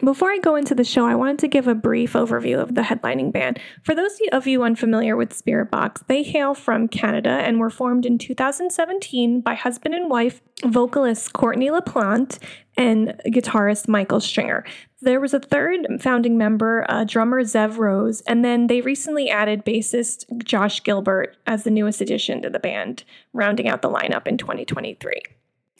Before 0.05 0.31
I 0.31 0.37
go 0.37 0.55
into 0.55 0.75
the 0.75 0.85
show, 0.85 1.07
I 1.07 1.15
wanted 1.15 1.39
to 1.39 1.49
give 1.49 1.67
a 1.67 1.75
brief 1.75 2.13
overview 2.13 2.61
of 2.61 2.75
the 2.75 2.83
headlining 2.83 3.33
band. 3.33 3.59
For 3.83 3.95
those 3.95 4.19
of 4.33 4.47
you 4.47 4.63
unfamiliar 4.63 5.17
with 5.17 5.31
Spiritbox, 5.31 6.07
they 6.09 6.23
hail 6.23 6.53
from 6.53 6.89
Canada 6.89 7.31
and 7.31 7.59
were 7.59 7.71
formed 7.71 8.05
in 8.05 8.19
2017 8.19 9.41
by 9.41 9.55
husband 9.55 9.95
and 9.95 10.11
wife 10.11 10.43
vocalist 10.63 11.33
Courtney 11.33 11.71
LaPlante 11.71 12.39
and 12.77 13.19
guitarist 13.29 13.89
Michael 13.89 14.21
Stringer. 14.21 14.67
There 15.01 15.21
was 15.21 15.33
a 15.33 15.41
third 15.41 15.87
founding 16.01 16.37
member, 16.37 16.85
uh, 16.89 17.05
drummer 17.05 17.43
Zev 17.43 17.79
Rose, 17.79 18.21
and 18.23 18.45
then 18.45 18.67
they 18.67 18.83
recently 18.83 19.31
added 19.31 19.65
bassist 19.65 20.27
Josh 20.45 20.83
Gilbert 20.83 21.37
as 21.47 21.65
the 21.65 21.71
newest 21.71 22.03
addition 22.03 22.43
to 22.43 22.51
the 22.51 22.59
band, 22.59 23.05
rounding 23.33 23.69
out 23.69 23.81
the 23.81 23.91
lineup 23.91 24.27
in 24.27 24.37
2023. 24.37 25.23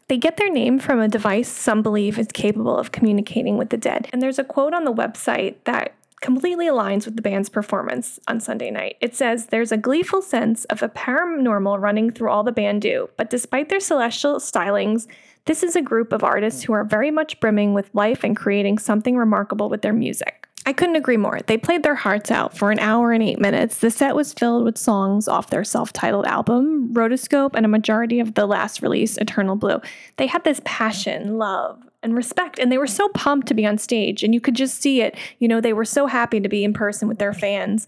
They 0.09 0.19
get 0.19 0.37
their 0.37 0.51
name 0.51 0.79
from 0.79 1.01
a 1.01 1.09
device 1.09 1.49
some 1.49 1.83
believe 1.83 2.19
is 2.19 2.29
capable 2.33 2.77
of 2.77 2.93
communicating 2.93 3.57
with 3.57 3.71
the 3.71 3.79
dead. 3.79 4.09
And 4.13 4.21
there's 4.21 4.39
a 4.39 4.45
quote 4.45 4.75
on 4.75 4.85
the 4.85 4.93
website 4.93 5.57
that 5.65 5.95
completely 6.21 6.67
aligns 6.67 7.05
with 7.05 7.17
the 7.17 7.23
band's 7.23 7.49
performance 7.49 8.19
on 8.29 8.41
Sunday 8.41 8.71
night. 8.71 8.97
It 9.01 9.15
says, 9.15 9.47
There's 9.47 9.73
a 9.73 9.77
gleeful 9.77 10.23
sense 10.23 10.65
of 10.67 10.83
a 10.83 10.89
paranormal 10.89 11.81
running 11.81 12.11
through 12.11 12.31
all 12.31 12.43
the 12.43 12.53
band 12.53 12.83
do, 12.83 13.09
but 13.17 13.31
despite 13.31 13.69
their 13.69 13.81
celestial 13.81 14.37
stylings, 14.37 15.07
This 15.47 15.63
is 15.63 15.77
a 15.77 15.83
group 15.83 16.13
of 16.13 16.25
artists 16.25 16.63
who 16.63 16.73
are 16.73 16.85
very 16.85 17.11
much 17.11 17.39
brimming 17.39 17.75
with 17.75 17.95
life 17.95 18.25
and 18.25 18.35
creating 18.35 18.79
something 18.79 19.17
remarkable 19.17 19.69
with 19.69 19.83
their 19.83 19.93
music. 19.93 20.44
I 20.67 20.73
couldn't 20.73 20.97
agree 20.97 21.19
more. 21.19 21.41
They 21.47 21.59
played 21.59 21.83
their 21.83 21.95
hearts 21.95 22.31
out 22.31 22.57
for 22.57 22.71
an 22.71 22.79
hour 22.79 23.13
and 23.13 23.23
eight 23.23 23.39
minutes. 23.39 23.79
The 23.79 23.91
set 23.91 24.17
was 24.17 24.33
filled 24.33 24.65
with 24.65 24.79
songs 24.79 25.29
off 25.29 25.51
their 25.51 25.65
self 25.65 25.93
titled 25.93 26.25
album, 26.25 26.93
Rotoscope, 26.95 27.55
and 27.55 27.67
a 27.67 27.69
majority 27.69 28.19
of 28.19 28.35
the 28.35 28.47
last 28.47 28.81
release, 28.81 29.19
Eternal 29.19 29.57
Blue. 29.57 29.81
They 30.17 30.27
had 30.27 30.45
this 30.45 30.63
passion, 30.65 31.37
love, 31.37 31.83
and 32.03 32.15
respect, 32.15 32.59
and 32.59 32.73
they 32.73 32.79
were 32.79 32.87
so 32.87 33.09
pumped 33.11 33.47
to 33.49 33.55
be 33.55 33.67
on 33.67 33.77
stage, 33.77 34.23
and 34.23 34.33
you 34.33 34.41
could 34.41 34.55
just 34.55 34.81
see 34.81 35.03
it. 35.03 35.17
You 35.39 35.49
know, 35.49 35.61
they 35.61 35.75
were 35.75 35.85
so 35.85 36.07
happy 36.07 36.41
to 36.41 36.49
be 36.49 36.65
in 36.65 36.73
person 36.73 37.09
with 37.09 37.19
their 37.19 37.35
fans. 37.35 37.87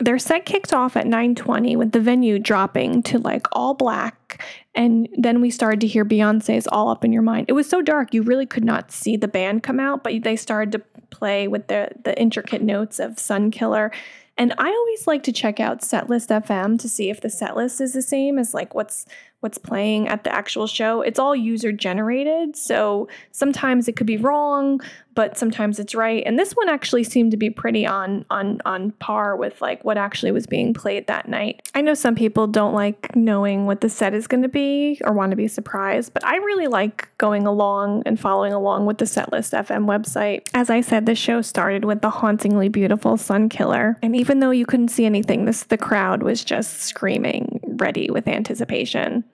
Their 0.00 0.18
set 0.18 0.44
kicked 0.44 0.74
off 0.74 0.96
at 0.96 1.06
9:20 1.06 1.76
with 1.76 1.92
the 1.92 2.00
venue 2.00 2.38
dropping 2.38 3.02
to 3.04 3.18
like 3.18 3.46
all 3.52 3.72
black 3.72 4.42
and 4.76 5.08
then 5.16 5.40
we 5.40 5.50
started 5.50 5.80
to 5.80 5.86
hear 5.86 6.04
Beyonce's 6.04 6.68
All 6.68 6.90
Up 6.90 7.04
in 7.04 7.12
Your 7.12 7.22
Mind. 7.22 7.46
It 7.48 7.54
was 7.54 7.68
so 7.68 7.82
dark 7.82 8.12
you 8.12 8.22
really 8.22 8.46
could 8.46 8.64
not 8.64 8.92
see 8.92 9.16
the 9.16 9.26
band 9.26 9.62
come 9.62 9.80
out, 9.80 10.04
but 10.04 10.22
they 10.22 10.36
started 10.36 10.70
to 10.72 10.78
play 11.10 11.48
with 11.48 11.66
the 11.68 11.88
the 12.04 12.18
intricate 12.20 12.62
notes 12.62 12.98
of 13.00 13.18
Sun 13.18 13.50
Killer. 13.50 13.90
And 14.38 14.52
I 14.58 14.68
always 14.68 15.06
like 15.06 15.22
to 15.24 15.32
check 15.32 15.60
out 15.60 15.80
Setlist 15.80 16.28
FM 16.28 16.78
to 16.80 16.88
see 16.88 17.08
if 17.08 17.20
the 17.20 17.28
setlist 17.28 17.80
is 17.80 17.94
the 17.94 18.02
same 18.02 18.38
as 18.38 18.52
like 18.52 18.74
what's 18.74 19.06
what's 19.40 19.58
playing 19.58 20.08
at 20.08 20.24
the 20.24 20.34
actual 20.34 20.66
show. 20.66 21.02
It's 21.02 21.18
all 21.18 21.36
user 21.36 21.70
generated, 21.70 22.56
so 22.56 23.08
sometimes 23.32 23.86
it 23.86 23.94
could 23.94 24.06
be 24.06 24.16
wrong, 24.16 24.80
but 25.14 25.38
sometimes 25.38 25.78
it's 25.78 25.94
right. 25.94 26.22
And 26.26 26.38
this 26.38 26.52
one 26.52 26.68
actually 26.68 27.04
seemed 27.04 27.30
to 27.30 27.36
be 27.36 27.48
pretty 27.50 27.86
on 27.86 28.24
on 28.28 28.60
on 28.64 28.90
par 28.92 29.36
with 29.36 29.60
like 29.62 29.84
what 29.84 29.98
actually 29.98 30.32
was 30.32 30.46
being 30.46 30.74
played 30.74 31.06
that 31.06 31.28
night. 31.28 31.68
I 31.74 31.80
know 31.80 31.94
some 31.94 32.14
people 32.14 32.46
don't 32.46 32.74
like 32.74 33.14
knowing 33.14 33.66
what 33.66 33.82
the 33.82 33.88
set 33.88 34.14
is 34.14 34.26
going 34.26 34.42
to 34.42 34.48
be 34.48 35.00
or 35.04 35.12
want 35.12 35.30
to 35.30 35.36
be 35.36 35.48
surprised, 35.48 36.12
but 36.12 36.24
I 36.24 36.36
really 36.36 36.66
like 36.66 37.08
going 37.18 37.46
along 37.46 38.02
and 38.04 38.18
following 38.18 38.52
along 38.52 38.86
with 38.86 38.98
the 38.98 39.04
Setlist 39.04 39.52
FM 39.52 39.86
website. 39.86 40.48
As 40.54 40.70
I 40.70 40.80
said, 40.80 41.06
the 41.06 41.14
show 41.14 41.40
started 41.40 41.84
with 41.84 42.00
the 42.00 42.10
hauntingly 42.10 42.68
beautiful 42.68 43.16
Sun 43.16 43.48
Killer, 43.48 43.96
and 44.02 44.16
even 44.16 44.25
though 44.40 44.50
you 44.50 44.66
couldn't 44.66 44.88
see 44.88 45.06
anything, 45.06 45.44
this 45.44 45.62
the 45.62 45.78
crowd 45.78 46.22
was 46.22 46.42
just 46.42 46.80
screaming, 46.80 47.60
ready 47.78 48.10
with 48.10 48.26
anticipation. 48.26 49.24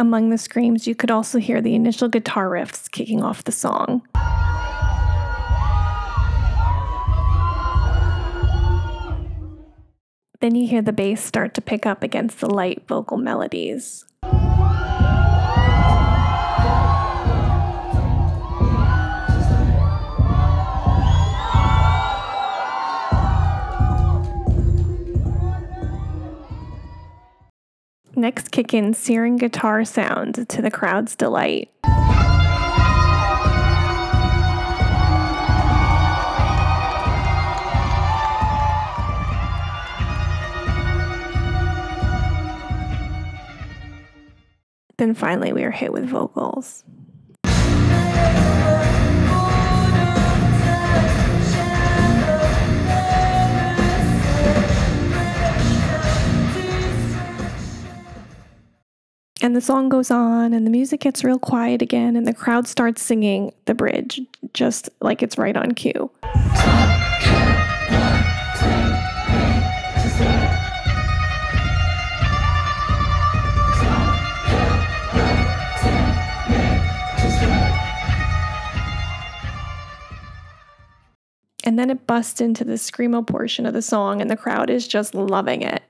Among 0.00 0.30
the 0.30 0.38
screams, 0.38 0.86
you 0.86 0.94
could 0.94 1.10
also 1.10 1.38
hear 1.38 1.60
the 1.60 1.74
initial 1.74 2.08
guitar 2.08 2.48
riffs 2.48 2.90
kicking 2.90 3.22
off 3.22 3.44
the 3.44 3.50
song. 3.50 4.02
Then 10.40 10.54
you 10.54 10.68
hear 10.68 10.82
the 10.82 10.92
bass 10.92 11.24
start 11.24 11.54
to 11.54 11.60
pick 11.60 11.84
up 11.84 12.04
against 12.04 12.38
the 12.38 12.48
light 12.48 12.86
vocal 12.86 13.16
melodies. 13.16 14.04
Next, 28.18 28.50
kick 28.50 28.74
in 28.74 28.94
searing 28.94 29.36
guitar 29.36 29.84
sound 29.84 30.48
to 30.48 30.60
the 30.60 30.72
crowd's 30.72 31.14
delight. 31.14 31.70
Then 44.96 45.14
finally, 45.14 45.52
we 45.52 45.62
are 45.62 45.70
hit 45.70 45.92
with 45.92 46.04
vocals. 46.06 46.82
And 59.40 59.54
the 59.54 59.60
song 59.60 59.88
goes 59.88 60.10
on, 60.10 60.52
and 60.52 60.66
the 60.66 60.70
music 60.70 61.00
gets 61.00 61.22
real 61.22 61.38
quiet 61.38 61.80
again, 61.80 62.16
and 62.16 62.26
the 62.26 62.34
crowd 62.34 62.66
starts 62.66 63.00
singing 63.00 63.52
the 63.66 63.74
bridge 63.74 64.20
just 64.52 64.88
like 65.00 65.22
it's 65.22 65.38
right 65.38 65.56
on 65.56 65.72
cue. 65.72 66.10
And 81.64 81.78
then 81.78 81.90
it 81.90 82.06
busts 82.06 82.40
into 82.40 82.64
the 82.64 82.72
screamo 82.72 83.26
portion 83.26 83.66
of 83.66 83.74
the 83.74 83.82
song, 83.82 84.20
and 84.20 84.30
the 84.30 84.36
crowd 84.36 84.68
is 84.68 84.88
just 84.88 85.14
loving 85.14 85.62
it. 85.62 85.82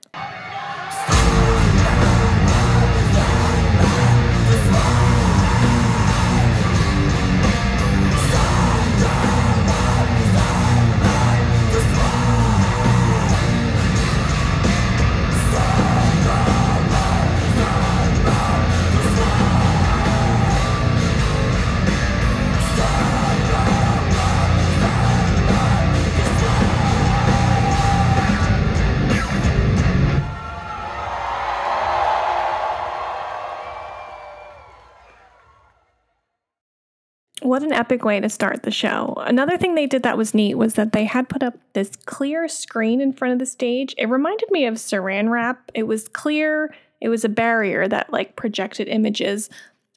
What 37.59 37.67
an 37.67 37.73
epic 37.73 38.05
way 38.05 38.21
to 38.21 38.29
start 38.29 38.63
the 38.63 38.71
show. 38.71 39.15
Another 39.17 39.57
thing 39.57 39.75
they 39.75 39.85
did 39.85 40.03
that 40.03 40.17
was 40.17 40.33
neat 40.33 40.55
was 40.55 40.75
that 40.75 40.93
they 40.93 41.03
had 41.03 41.27
put 41.27 41.43
up 41.43 41.55
this 41.73 41.91
clear 42.05 42.47
screen 42.47 43.01
in 43.01 43.11
front 43.11 43.33
of 43.33 43.39
the 43.39 43.45
stage. 43.45 43.93
It 43.97 44.05
reminded 44.05 44.49
me 44.49 44.65
of 44.65 44.75
saran 44.75 45.29
wrap. 45.29 45.69
It 45.73 45.83
was 45.83 46.07
clear, 46.07 46.73
it 47.01 47.09
was 47.09 47.25
a 47.25 47.29
barrier 47.29 47.85
that 47.89 48.13
like 48.13 48.37
projected 48.37 48.87
images 48.87 49.49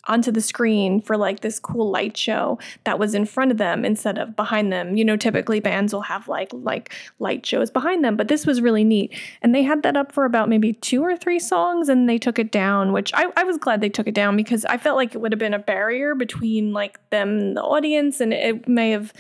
onto 0.07 0.33
the 0.33 0.41
screen 0.41 1.01
for 1.01 1.17
like 1.17 1.41
this 1.41 1.61
cool 1.61 1.91
light 1.91 2.17
show 2.17 2.59
that 2.85 2.99
was 2.99 3.15
in 3.15 3.25
front 3.25 3.51
of 3.51 3.59
them 3.59 3.85
instead 3.85 4.19
of 4.19 4.35
behind 4.35 4.73
them. 4.73 4.97
You 4.97 5.05
know, 5.05 5.17
typically 5.17 5.61
bands 5.61 5.93
will 5.93 6.03
have 6.03 6.29
like 6.29 6.51
like 6.53 6.93
light 7.19 7.47
shows 7.47 7.71
behind 7.71 8.05
them, 8.05 8.17
but 8.17 8.29
this 8.29 8.47
was 8.47 8.61
really 8.61 8.85
neat. 8.85 9.17
And 9.43 9.55
they 9.55 9.63
had 9.63 9.83
that 9.83 9.97
up 9.97 10.13
for 10.13 10.25
about 10.25 10.49
maybe 10.49 10.73
two 10.73 11.05
or 11.05 11.17
three 11.17 11.39
songs 11.39 11.89
and 11.89 12.09
they 12.09 12.19
took 12.19 12.39
it 12.39 12.51
down, 12.51 12.93
which 12.93 13.13
I, 13.15 13.27
I 13.37 13.45
was 13.45 13.59
glad 13.59 13.81
they 13.81 13.89
took 13.89 14.09
it 14.09 14.15
down 14.15 14.37
because 14.37 14.65
I 14.65 14.77
felt 14.77 14.97
like 14.97 15.15
it 15.15 15.19
would 15.19 15.33
have 15.33 15.39
been 15.39 15.55
a 15.55 15.59
barrier 15.59 16.15
between 16.15 16.73
like 16.73 16.99
them 17.11 17.39
and 17.39 17.57
the 17.57 17.63
audience 17.63 18.21
and 18.21 18.33
it 18.33 18.67
may 18.69 18.91
have 18.91 19.13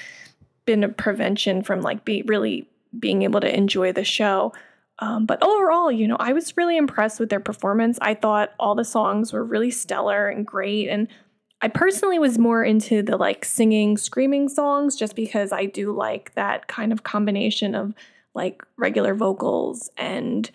been 0.64 0.84
a 0.84 0.88
prevention 0.88 1.62
from 1.62 1.80
like 1.80 2.04
be 2.04 2.22
really 2.22 2.68
being 2.98 3.22
able 3.22 3.40
to 3.40 3.56
enjoy 3.56 3.92
the 3.92 4.04
show. 4.04 4.52
Um, 4.98 5.26
but 5.26 5.42
overall, 5.42 5.90
you 5.90 6.06
know, 6.06 6.16
I 6.18 6.32
was 6.32 6.56
really 6.56 6.76
impressed 6.76 7.18
with 7.18 7.28
their 7.28 7.40
performance. 7.40 7.98
I 8.00 8.14
thought 8.14 8.52
all 8.60 8.74
the 8.74 8.84
songs 8.84 9.32
were 9.32 9.44
really 9.44 9.70
stellar 9.70 10.28
and 10.28 10.46
great. 10.46 10.88
And 10.88 11.08
I 11.60 11.68
personally 11.68 12.18
was 12.18 12.38
more 12.38 12.62
into 12.62 13.02
the 13.02 13.16
like 13.16 13.44
singing, 13.44 13.96
screaming 13.96 14.48
songs 14.48 14.96
just 14.96 15.16
because 15.16 15.52
I 15.52 15.66
do 15.66 15.92
like 15.92 16.34
that 16.34 16.68
kind 16.68 16.92
of 16.92 17.04
combination 17.04 17.74
of 17.74 17.94
like 18.34 18.62
regular 18.76 19.14
vocals 19.14 19.90
and, 19.96 20.50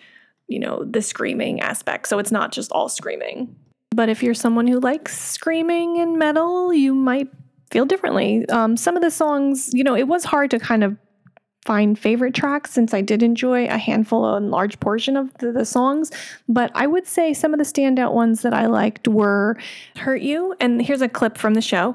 you 0.46 0.58
know, 0.58 0.84
the 0.84 1.02
screaming 1.02 1.60
aspect. 1.60 2.08
So 2.08 2.18
it's 2.18 2.32
not 2.32 2.52
just 2.52 2.72
all 2.72 2.88
screaming. 2.88 3.54
But 3.90 4.08
if 4.08 4.22
you're 4.22 4.34
someone 4.34 4.66
who 4.66 4.80
likes 4.80 5.18
screaming 5.18 5.98
and 5.98 6.18
metal, 6.18 6.72
you 6.72 6.94
might 6.94 7.28
feel 7.70 7.84
differently. 7.84 8.46
Um, 8.48 8.76
some 8.76 8.96
of 8.96 9.02
the 9.02 9.10
songs, 9.10 9.70
you 9.72 9.84
know, 9.84 9.96
it 9.96 10.08
was 10.08 10.24
hard 10.24 10.50
to 10.52 10.58
kind 10.58 10.84
of 10.84 10.96
find 11.68 11.98
favorite 11.98 12.32
tracks 12.32 12.70
since 12.70 12.94
I 12.94 13.02
did 13.02 13.22
enjoy 13.22 13.66
a 13.66 13.76
handful 13.76 14.34
and 14.36 14.50
large 14.50 14.80
portion 14.80 15.18
of 15.18 15.34
the, 15.34 15.52
the, 15.52 15.66
songs. 15.66 16.10
But 16.48 16.72
I 16.74 16.86
would 16.86 17.06
say 17.06 17.34
some 17.34 17.52
of 17.52 17.58
the 17.58 17.64
standout 17.64 18.14
ones 18.14 18.40
that 18.40 18.54
I 18.54 18.64
liked 18.64 19.06
were 19.06 19.58
Hurt 19.96 20.22
You. 20.22 20.54
And 20.60 20.80
here's 20.80 21.02
a 21.02 21.10
clip 21.10 21.36
from 21.36 21.52
the 21.52 21.60
show. 21.60 21.94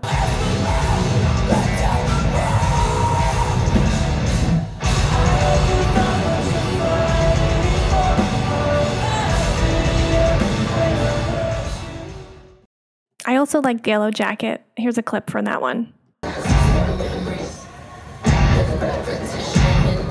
I 13.26 13.38
also 13.38 13.60
like 13.60 13.88
Yellow 13.88 14.12
Jacket. 14.12 14.64
Here's 14.78 15.00
a 15.00 15.04
clip 15.04 15.32
from 15.32 15.46
that 15.46 15.62
one. 15.62 15.92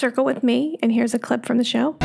Circle 0.00 0.24
with 0.24 0.42
me, 0.42 0.78
and 0.80 0.90
here's 0.90 1.12
a 1.12 1.18
clip 1.18 1.44
from 1.44 1.58
the 1.58 1.62
show. 1.62 1.98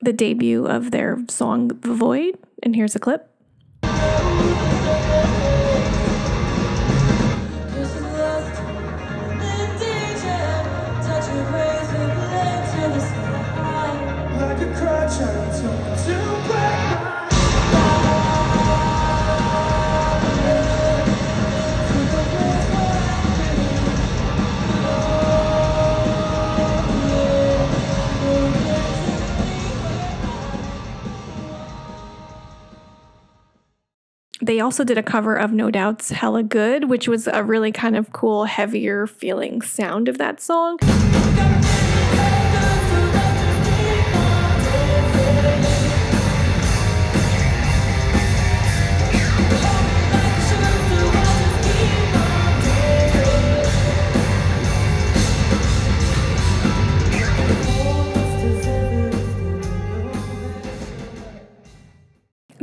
The 0.00 0.14
debut 0.14 0.64
of 0.64 0.92
their 0.92 1.22
song 1.28 1.68
The 1.68 1.92
Void, 1.92 2.38
and 2.62 2.74
here's 2.74 2.96
a 2.96 2.98
clip. 2.98 3.31
They 34.52 34.60
also 34.60 34.84
did 34.84 34.98
a 34.98 35.02
cover 35.02 35.34
of 35.34 35.50
No 35.50 35.70
Doubt's 35.70 36.10
Hella 36.10 36.42
Good, 36.42 36.90
which 36.90 37.08
was 37.08 37.26
a 37.26 37.42
really 37.42 37.72
kind 37.72 37.96
of 37.96 38.12
cool, 38.12 38.44
heavier 38.44 39.06
feeling 39.06 39.62
sound 39.62 40.08
of 40.08 40.18
that 40.18 40.42
song. 40.42 40.76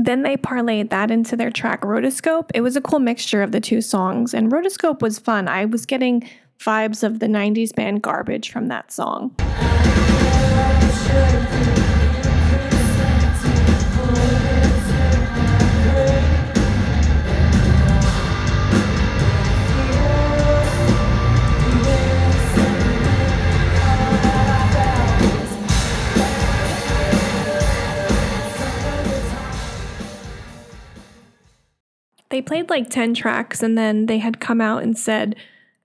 Then 0.09 0.23
they 0.23 0.37
parlayed 0.37 0.89
that 0.89 1.11
into 1.11 1.35
their 1.35 1.51
track 1.51 1.81
Rotoscope. 1.81 2.49
It 2.55 2.61
was 2.61 2.75
a 2.75 2.81
cool 2.81 2.97
mixture 2.97 3.43
of 3.43 3.51
the 3.51 3.61
two 3.61 3.79
songs, 3.79 4.33
and 4.33 4.51
Rotoscope 4.51 5.03
was 5.03 5.19
fun. 5.19 5.47
I 5.47 5.65
was 5.65 5.85
getting 5.85 6.27
vibes 6.57 7.03
of 7.03 7.19
the 7.19 7.27
90s 7.27 7.75
band 7.75 8.01
Garbage 8.01 8.51
from 8.51 8.69
that 8.69 8.91
song. 8.91 9.35
They 32.29 32.41
played 32.41 32.69
like 32.69 32.89
10 32.89 33.13
tracks 33.13 33.63
and 33.63 33.77
then 33.77 34.05
they 34.05 34.19
had 34.19 34.39
come 34.39 34.61
out 34.61 34.83
and 34.83 34.97
said 34.97 35.35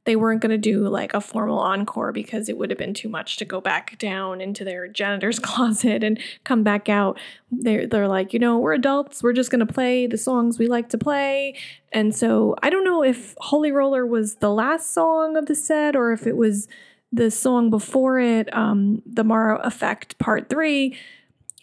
they 0.04 0.16
weren't 0.16 0.42
going 0.42 0.50
to 0.50 0.59
do 0.59 0.87
like 0.87 1.14
a 1.14 1.20
formal 1.20 1.59
encore 1.59 2.12
because 2.12 2.48
it 2.48 2.59
would 2.59 2.70
have 2.70 2.78
been 2.78 2.92
too 2.92 3.09
much 3.09 3.38
to 3.38 3.44
go 3.44 3.61
back 3.61 3.98
down 3.98 4.40
into 4.40 4.64
their 4.64 4.87
janitor's 4.87 5.38
closet 5.40 6.04
and 6.04 6.20
come 6.44 6.62
back 6.62 6.88
out. 6.88 7.18
They're, 7.50 7.87
they're 7.87 8.09
like, 8.09 8.33
you 8.33 8.38
know, 8.38 8.59
we're 8.59 8.74
adults. 8.74 9.22
We're 9.22 9.33
just 9.33 9.50
going 9.50 9.66
to 9.66 9.72
play 9.72 10.07
the 10.07 10.18
songs 10.18 10.59
we 10.59 10.66
like 10.66 10.90
to 10.90 10.98
play. 10.98 11.57
And 11.92 12.14
so 12.14 12.54
I 12.62 12.70
don't 12.70 12.85
know 12.85 13.02
if 13.02 13.35
Holy 13.38 13.72
Roller 13.72 14.07
was 14.07 14.37
the 14.37 14.50
last 14.50 14.92
song 14.92 15.37
of 15.37 15.46
the 15.46 15.54
set 15.54 15.96
or 15.96 16.12
if 16.12 16.26
it 16.26 16.37
was 16.37 16.68
the 17.11 17.30
song 17.30 17.70
before 17.70 18.18
it, 18.18 18.54
um, 18.54 19.00
The 19.07 19.24
Mara 19.24 19.61
Effect 19.64 20.18
Part 20.18 20.50
3, 20.50 20.96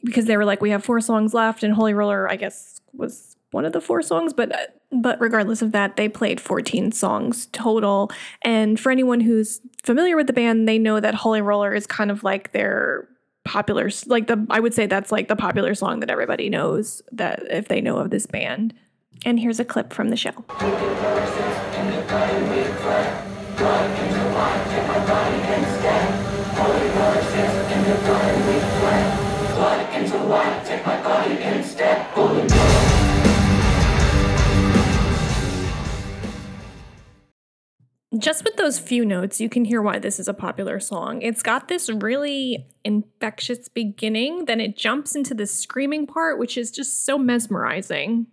because 0.04 0.26
they 0.26 0.38
were 0.38 0.46
like, 0.46 0.62
we 0.62 0.72
have 0.72 0.84
four 0.84 1.02
songs 1.02 1.34
left. 1.34 1.62
And 1.62 1.74
Holy 1.74 1.94
Roller, 1.94 2.32
I 2.32 2.38
guess, 2.38 2.82
was 2.94 3.31
one 3.52 3.66
of 3.66 3.74
the 3.74 3.82
four 3.82 4.02
songs, 4.02 4.34
but 4.34 4.80
but 4.92 5.20
regardless 5.22 5.62
of 5.62 5.72
that, 5.72 5.96
they 5.96 6.10
played 6.10 6.42
14 6.42 6.92
songs 6.92 7.48
total. 7.48 8.12
And 8.42 8.80
for 8.80 8.92
anyone 8.92 9.22
who's 9.22 9.62
familiar 9.84 10.16
with 10.16 10.28
the 10.28 10.34
band, 10.34 10.68
they 10.68 10.78
know 10.78 11.00
that 11.00 11.16
Holy 11.16 11.42
Roller 11.42 11.74
is 11.74 11.86
kind 11.86 12.12
of 12.12 12.24
like 12.24 12.52
their 12.52 13.08
popular 13.44 13.90
like 14.06 14.28
the 14.28 14.46
I 14.50 14.60
would 14.60 14.74
say 14.74 14.86
that's 14.86 15.12
like 15.12 15.28
the 15.28 15.36
popular 15.36 15.76
song 15.76 16.00
that 16.02 16.10
everybody 16.10 16.50
knows 16.50 17.02
that 17.12 17.44
if 17.50 17.68
they 17.68 17.82
know 17.82 17.98
of 17.98 18.10
this 18.10 18.26
band. 18.26 18.74
And 19.24 19.40
here's 19.40 19.60
a 19.60 19.66
clip 19.66 19.94
from 19.94 20.10
the 20.10 20.18
show. 20.18 20.32
Just 38.17 38.43
with 38.43 38.58
those 38.58 38.78
few 38.78 39.06
notes, 39.06 39.39
you 39.39 39.47
can 39.47 39.63
hear 39.63 39.82
why 39.82 39.97
this 39.97 40.19
is 40.19 40.28
a 40.28 40.34
popular 40.34 40.80
song. 40.80 41.21
It's 41.21 41.41
got 41.41 41.69
this 41.69 41.89
really 41.89 42.67
infectious 42.84 43.69
beginning, 43.69 44.45
then 44.45 44.60
it 44.60 44.76
jumps 44.76 45.15
into 45.15 45.34
the 45.34 45.47
screaming 45.47 46.08
part, 46.08 46.38
which 46.38 46.58
is 46.58 46.71
just 46.71 47.06
so 47.06 47.17
mesmerizing. 47.17 48.28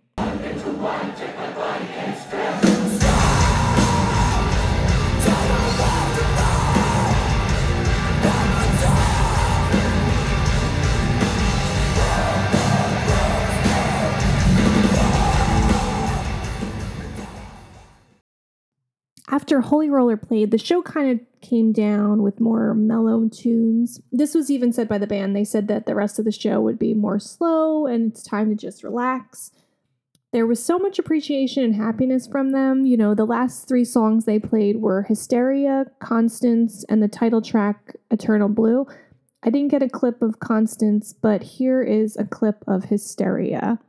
After 19.39 19.61
Holy 19.61 19.89
Roller 19.89 20.17
played, 20.17 20.51
the 20.51 20.57
show 20.57 20.81
kind 20.81 21.09
of 21.11 21.25
came 21.39 21.71
down 21.71 22.23
with 22.23 22.41
more 22.41 22.73
mellow 22.73 23.29
tunes. 23.29 24.01
This 24.11 24.35
was 24.35 24.51
even 24.51 24.73
said 24.73 24.89
by 24.89 24.97
the 24.97 25.07
band. 25.07 25.33
They 25.33 25.45
said 25.45 25.69
that 25.69 25.85
the 25.85 25.95
rest 25.95 26.19
of 26.19 26.25
the 26.25 26.31
show 26.33 26.59
would 26.59 26.77
be 26.77 26.93
more 26.93 27.19
slow 27.19 27.85
and 27.85 28.11
it's 28.11 28.21
time 28.21 28.49
to 28.49 28.55
just 28.55 28.83
relax. 28.83 29.51
There 30.33 30.45
was 30.45 30.61
so 30.61 30.77
much 30.77 30.99
appreciation 30.99 31.63
and 31.63 31.73
happiness 31.73 32.27
from 32.27 32.51
them. 32.51 32.85
You 32.85 32.97
know, 32.97 33.15
the 33.15 33.25
last 33.25 33.65
three 33.65 33.85
songs 33.85 34.25
they 34.25 34.39
played 34.39 34.81
were 34.81 35.03
Hysteria, 35.03 35.85
Constance, 35.99 36.83
and 36.89 37.01
the 37.01 37.07
title 37.07 37.41
track, 37.41 37.95
Eternal 38.11 38.49
Blue. 38.49 38.87
I 39.41 39.51
didn't 39.51 39.71
get 39.71 39.81
a 39.81 39.87
clip 39.87 40.21
of 40.21 40.41
Constance, 40.41 41.13
but 41.13 41.43
here 41.43 41.81
is 41.81 42.17
a 42.17 42.25
clip 42.25 42.61
of 42.67 42.83
Hysteria. 42.83 43.79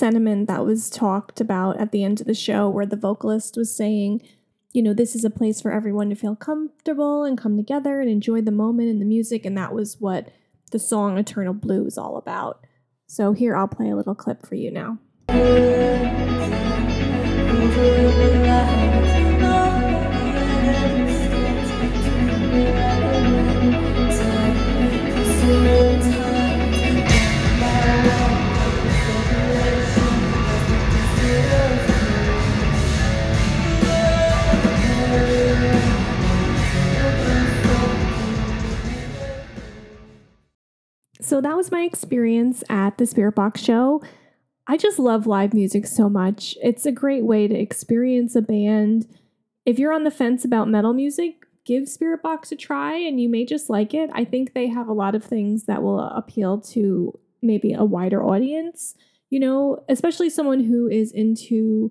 Sentiment 0.00 0.48
that 0.48 0.64
was 0.64 0.88
talked 0.88 1.42
about 1.42 1.78
at 1.78 1.92
the 1.92 2.02
end 2.02 2.20
of 2.22 2.26
the 2.26 2.34
show 2.34 2.68
where 2.70 2.86
the 2.86 2.96
vocalist 2.96 3.56
was 3.56 3.76
saying, 3.76 4.22
you 4.72 4.82
know, 4.82 4.94
this 4.94 5.14
is 5.14 5.24
a 5.24 5.30
place 5.30 5.60
for 5.60 5.70
everyone 5.70 6.08
to 6.08 6.16
feel 6.16 6.34
comfortable 6.34 7.22
and 7.22 7.36
come 7.36 7.56
together 7.56 8.00
and 8.00 8.08
enjoy 8.08 8.40
the 8.40 8.50
moment 8.50 8.88
and 8.88 9.00
the 9.00 9.04
music. 9.04 9.44
And 9.44 9.56
that 9.58 9.74
was 9.74 10.00
what 10.00 10.30
the 10.70 10.78
song 10.78 11.18
Eternal 11.18 11.52
Blue 11.52 11.84
is 11.86 11.98
all 11.98 12.16
about. 12.16 12.64
So 13.06 13.32
here, 13.32 13.54
I'll 13.54 13.68
play 13.68 13.90
a 13.90 13.96
little 13.96 14.14
clip 14.14 14.46
for 14.46 14.54
you 14.54 14.70
now. 14.70 14.98
So 41.40 41.48
that 41.48 41.56
was 41.56 41.72
my 41.72 41.84
experience 41.84 42.62
at 42.68 42.98
the 42.98 43.04
Spiritbox 43.04 43.64
show. 43.64 44.02
I 44.66 44.76
just 44.76 44.98
love 44.98 45.26
live 45.26 45.54
music 45.54 45.86
so 45.86 46.10
much. 46.10 46.54
It's 46.62 46.84
a 46.84 46.92
great 46.92 47.24
way 47.24 47.48
to 47.48 47.54
experience 47.54 48.36
a 48.36 48.42
band. 48.42 49.08
If 49.64 49.78
you're 49.78 49.94
on 49.94 50.04
the 50.04 50.10
fence 50.10 50.44
about 50.44 50.68
metal 50.68 50.92
music, 50.92 51.46
give 51.64 51.84
Spiritbox 51.84 52.52
a 52.52 52.56
try 52.56 52.94
and 52.98 53.18
you 53.18 53.30
may 53.30 53.46
just 53.46 53.70
like 53.70 53.94
it. 53.94 54.10
I 54.12 54.22
think 54.22 54.52
they 54.52 54.68
have 54.68 54.86
a 54.86 54.92
lot 54.92 55.14
of 55.14 55.24
things 55.24 55.64
that 55.64 55.82
will 55.82 56.00
appeal 56.00 56.60
to 56.72 57.18
maybe 57.40 57.72
a 57.72 57.86
wider 57.86 58.22
audience, 58.22 58.94
you 59.30 59.40
know, 59.40 59.82
especially 59.88 60.28
someone 60.28 60.64
who 60.64 60.88
is 60.88 61.10
into 61.10 61.90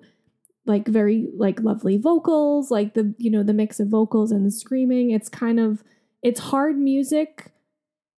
like 0.67 0.87
very 0.87 1.27
like 1.35 1.59
lovely 1.61 1.97
vocals, 1.97 2.69
like 2.69 2.93
the 2.93 3.15
you 3.17 3.31
know 3.31 3.41
the 3.41 3.53
mix 3.53 3.79
of 3.79 3.87
vocals 3.87 4.31
and 4.31 4.45
the 4.45 4.51
screaming. 4.51 5.09
It's 5.09 5.27
kind 5.27 5.59
of 5.59 5.83
it's 6.21 6.39
hard 6.39 6.77
music 6.77 7.51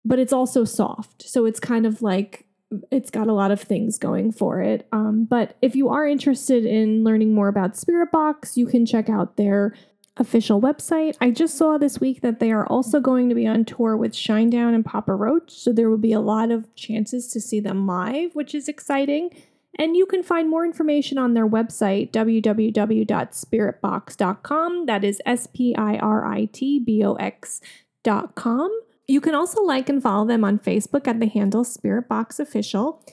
but 0.04 0.20
it's 0.20 0.34
also 0.34 0.64
soft. 0.64 1.24
So 1.24 1.46
it's 1.46 1.60
kind 1.60 1.86
of 1.86 2.02
like 2.02 2.46
it's 2.90 3.10
got 3.10 3.28
a 3.28 3.34
lot 3.34 3.52
of 3.52 3.60
things 3.62 3.98
going 3.98 4.32
for 4.32 4.62
it. 4.62 4.88
Um, 4.92 5.26
but 5.26 5.58
if 5.62 5.76
you 5.76 5.90
are 5.90 6.08
interested 6.08 6.66
in 6.66 7.04
learning 7.04 7.34
more 7.34 7.50
about 7.50 7.74
Spiritbox, 7.74 8.56
you 8.56 8.66
can 8.66 8.86
check 8.86 9.10
out 9.10 9.36
their 9.36 9.76
official 10.18 10.62
website. 10.62 11.18
I 11.20 11.32
just 11.32 11.58
saw 11.58 11.78
this 11.78 12.00
week 12.00 12.22
that 12.22 12.40
they 12.40 12.50
are 12.52 12.66
also 12.68 13.02
going 13.02 13.28
to 13.30 13.36
be 13.36 13.48
on 13.48 13.66
tour 13.66 13.98
with 13.98 14.14
Shinedown 14.14 14.74
and 14.74 14.86
Papa 14.86 15.14
Roach, 15.14 15.52
so 15.52 15.74
there 15.74 15.90
will 15.90 15.98
be 15.98 16.14
a 16.14 16.22
lot 16.22 16.52
of 16.52 16.74
chances 16.76 17.28
to 17.30 17.42
see 17.42 17.60
them 17.60 17.88
live, 17.88 18.36
which 18.36 18.56
is 18.56 18.68
exciting. 18.68 19.32
And 19.80 19.96
you 19.96 20.06
can 20.06 20.22
find 20.22 20.50
more 20.50 20.66
information 20.66 21.18
on 21.18 21.34
their 21.34 21.48
website, 21.48 22.12
www.spiritbox.com. 22.12 24.86
That 24.86 25.04
is 25.04 25.22
S 25.26 25.48
P 25.48 25.76
I 25.76 25.98
R 25.98 26.26
I 26.26 26.46
T 26.46 26.80
B 26.80 27.04
O 27.04 27.16
X.com. 27.16 28.82
You 29.08 29.22
can 29.22 29.36
also 29.36 29.62
like 29.62 29.90
and 29.90 30.02
follow 30.02 30.26
them 30.26 30.44
on 30.44 30.60
Facebook 30.60 31.08
at 31.08 31.20
the 31.20 31.28
handle 31.28 31.64
Spiritbox 31.64 32.40
Official. 32.40 33.04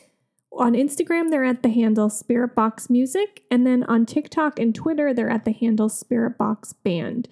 On 0.52 0.72
Instagram, 0.72 1.30
they're 1.30 1.44
at 1.44 1.62
the 1.62 1.68
handle 1.68 2.08
Spiritbox 2.08 2.88
Music, 2.90 3.42
and 3.50 3.66
then 3.66 3.84
on 3.84 4.06
TikTok 4.06 4.58
and 4.58 4.74
Twitter, 4.74 5.12
they're 5.12 5.30
at 5.30 5.44
the 5.44 5.52
handle 5.52 5.88
Spiritbox 5.88 6.74
Band. 6.82 7.28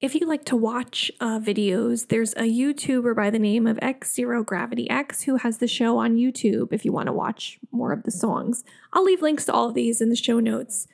If 0.00 0.14
you 0.14 0.26
like 0.26 0.44
to 0.46 0.56
watch 0.56 1.10
uh, 1.18 1.38
videos, 1.38 2.08
there's 2.08 2.34
a 2.34 2.42
YouTuber 2.42 3.16
by 3.16 3.30
the 3.30 3.38
name 3.38 3.66
of 3.66 3.78
X 3.80 4.12
Zero 4.14 4.44
Gravity 4.44 4.88
X 4.90 5.22
who 5.22 5.36
has 5.36 5.58
the 5.58 5.66
show 5.66 5.96
on 5.96 6.16
YouTube 6.16 6.72
if 6.72 6.84
you 6.84 6.92
want 6.92 7.06
to 7.06 7.12
watch 7.12 7.58
more 7.72 7.92
of 7.92 8.02
the 8.02 8.10
songs. 8.10 8.64
I'll 8.92 9.04
leave 9.04 9.22
links 9.22 9.46
to 9.46 9.52
all 9.52 9.68
of 9.68 9.74
these 9.74 10.00
in 10.02 10.10
the 10.10 10.16
show 10.16 10.40
notes. 10.40 10.86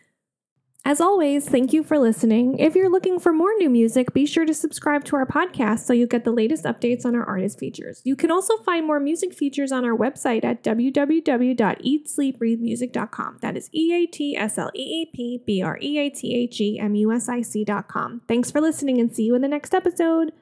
As 0.83 0.99
always, 1.01 1.47
thank 1.47 1.75
you 1.75 1.83
for 1.83 1.99
listening. 1.99 2.59
If 2.59 2.75
you're 2.75 2.91
looking 2.91 3.21
for 3.21 3.35
more 3.35 3.53
new 3.59 3.69
music, 3.69 4.15
be 4.15 4.25
sure 4.25 4.47
to 4.47 4.55
subscribe 4.55 5.05
to 5.05 5.17
our 5.17 5.27
podcast 5.27 5.81
so 5.81 5.93
you 5.93 6.07
get 6.07 6.25
the 6.25 6.33
latest 6.33 6.65
updates 6.65 7.05
on 7.05 7.15
our 7.15 7.25
artist 7.25 7.59
features. 7.59 8.01
You 8.03 8.17
can 8.17 8.31
also 8.31 8.57
find 8.59 8.87
more 8.87 8.99
music 8.99 9.35
features 9.35 9.73
on 9.73 9.85
our 9.85 9.95
website 9.97 10.43
at 10.43 10.65
www.eatsleepbreathemusic.com. 10.65 13.39
That 13.43 13.59
is 13.59 13.69
E 13.75 13.93
A 13.93 14.07
T 14.07 14.35
S 14.37 14.57
L 14.57 14.71
E 14.75 14.81
E 14.81 15.11
P 15.15 15.43
B 15.47 15.63
R 15.63 15.79
E 15.83 15.99
A 15.99 16.09
T 16.09 16.35
H 16.35 16.59
E 16.61 16.79
M 16.79 16.95
U 16.95 17.13
S 17.13 17.29
I 17.29 17.43
C.com. 17.43 18.23
Thanks 18.27 18.51
for 18.51 18.63
listening 18.63 18.99
and 18.99 19.15
see 19.15 19.25
you 19.25 19.35
in 19.35 19.43
the 19.43 19.49
next 19.49 19.75
episode. 19.75 20.33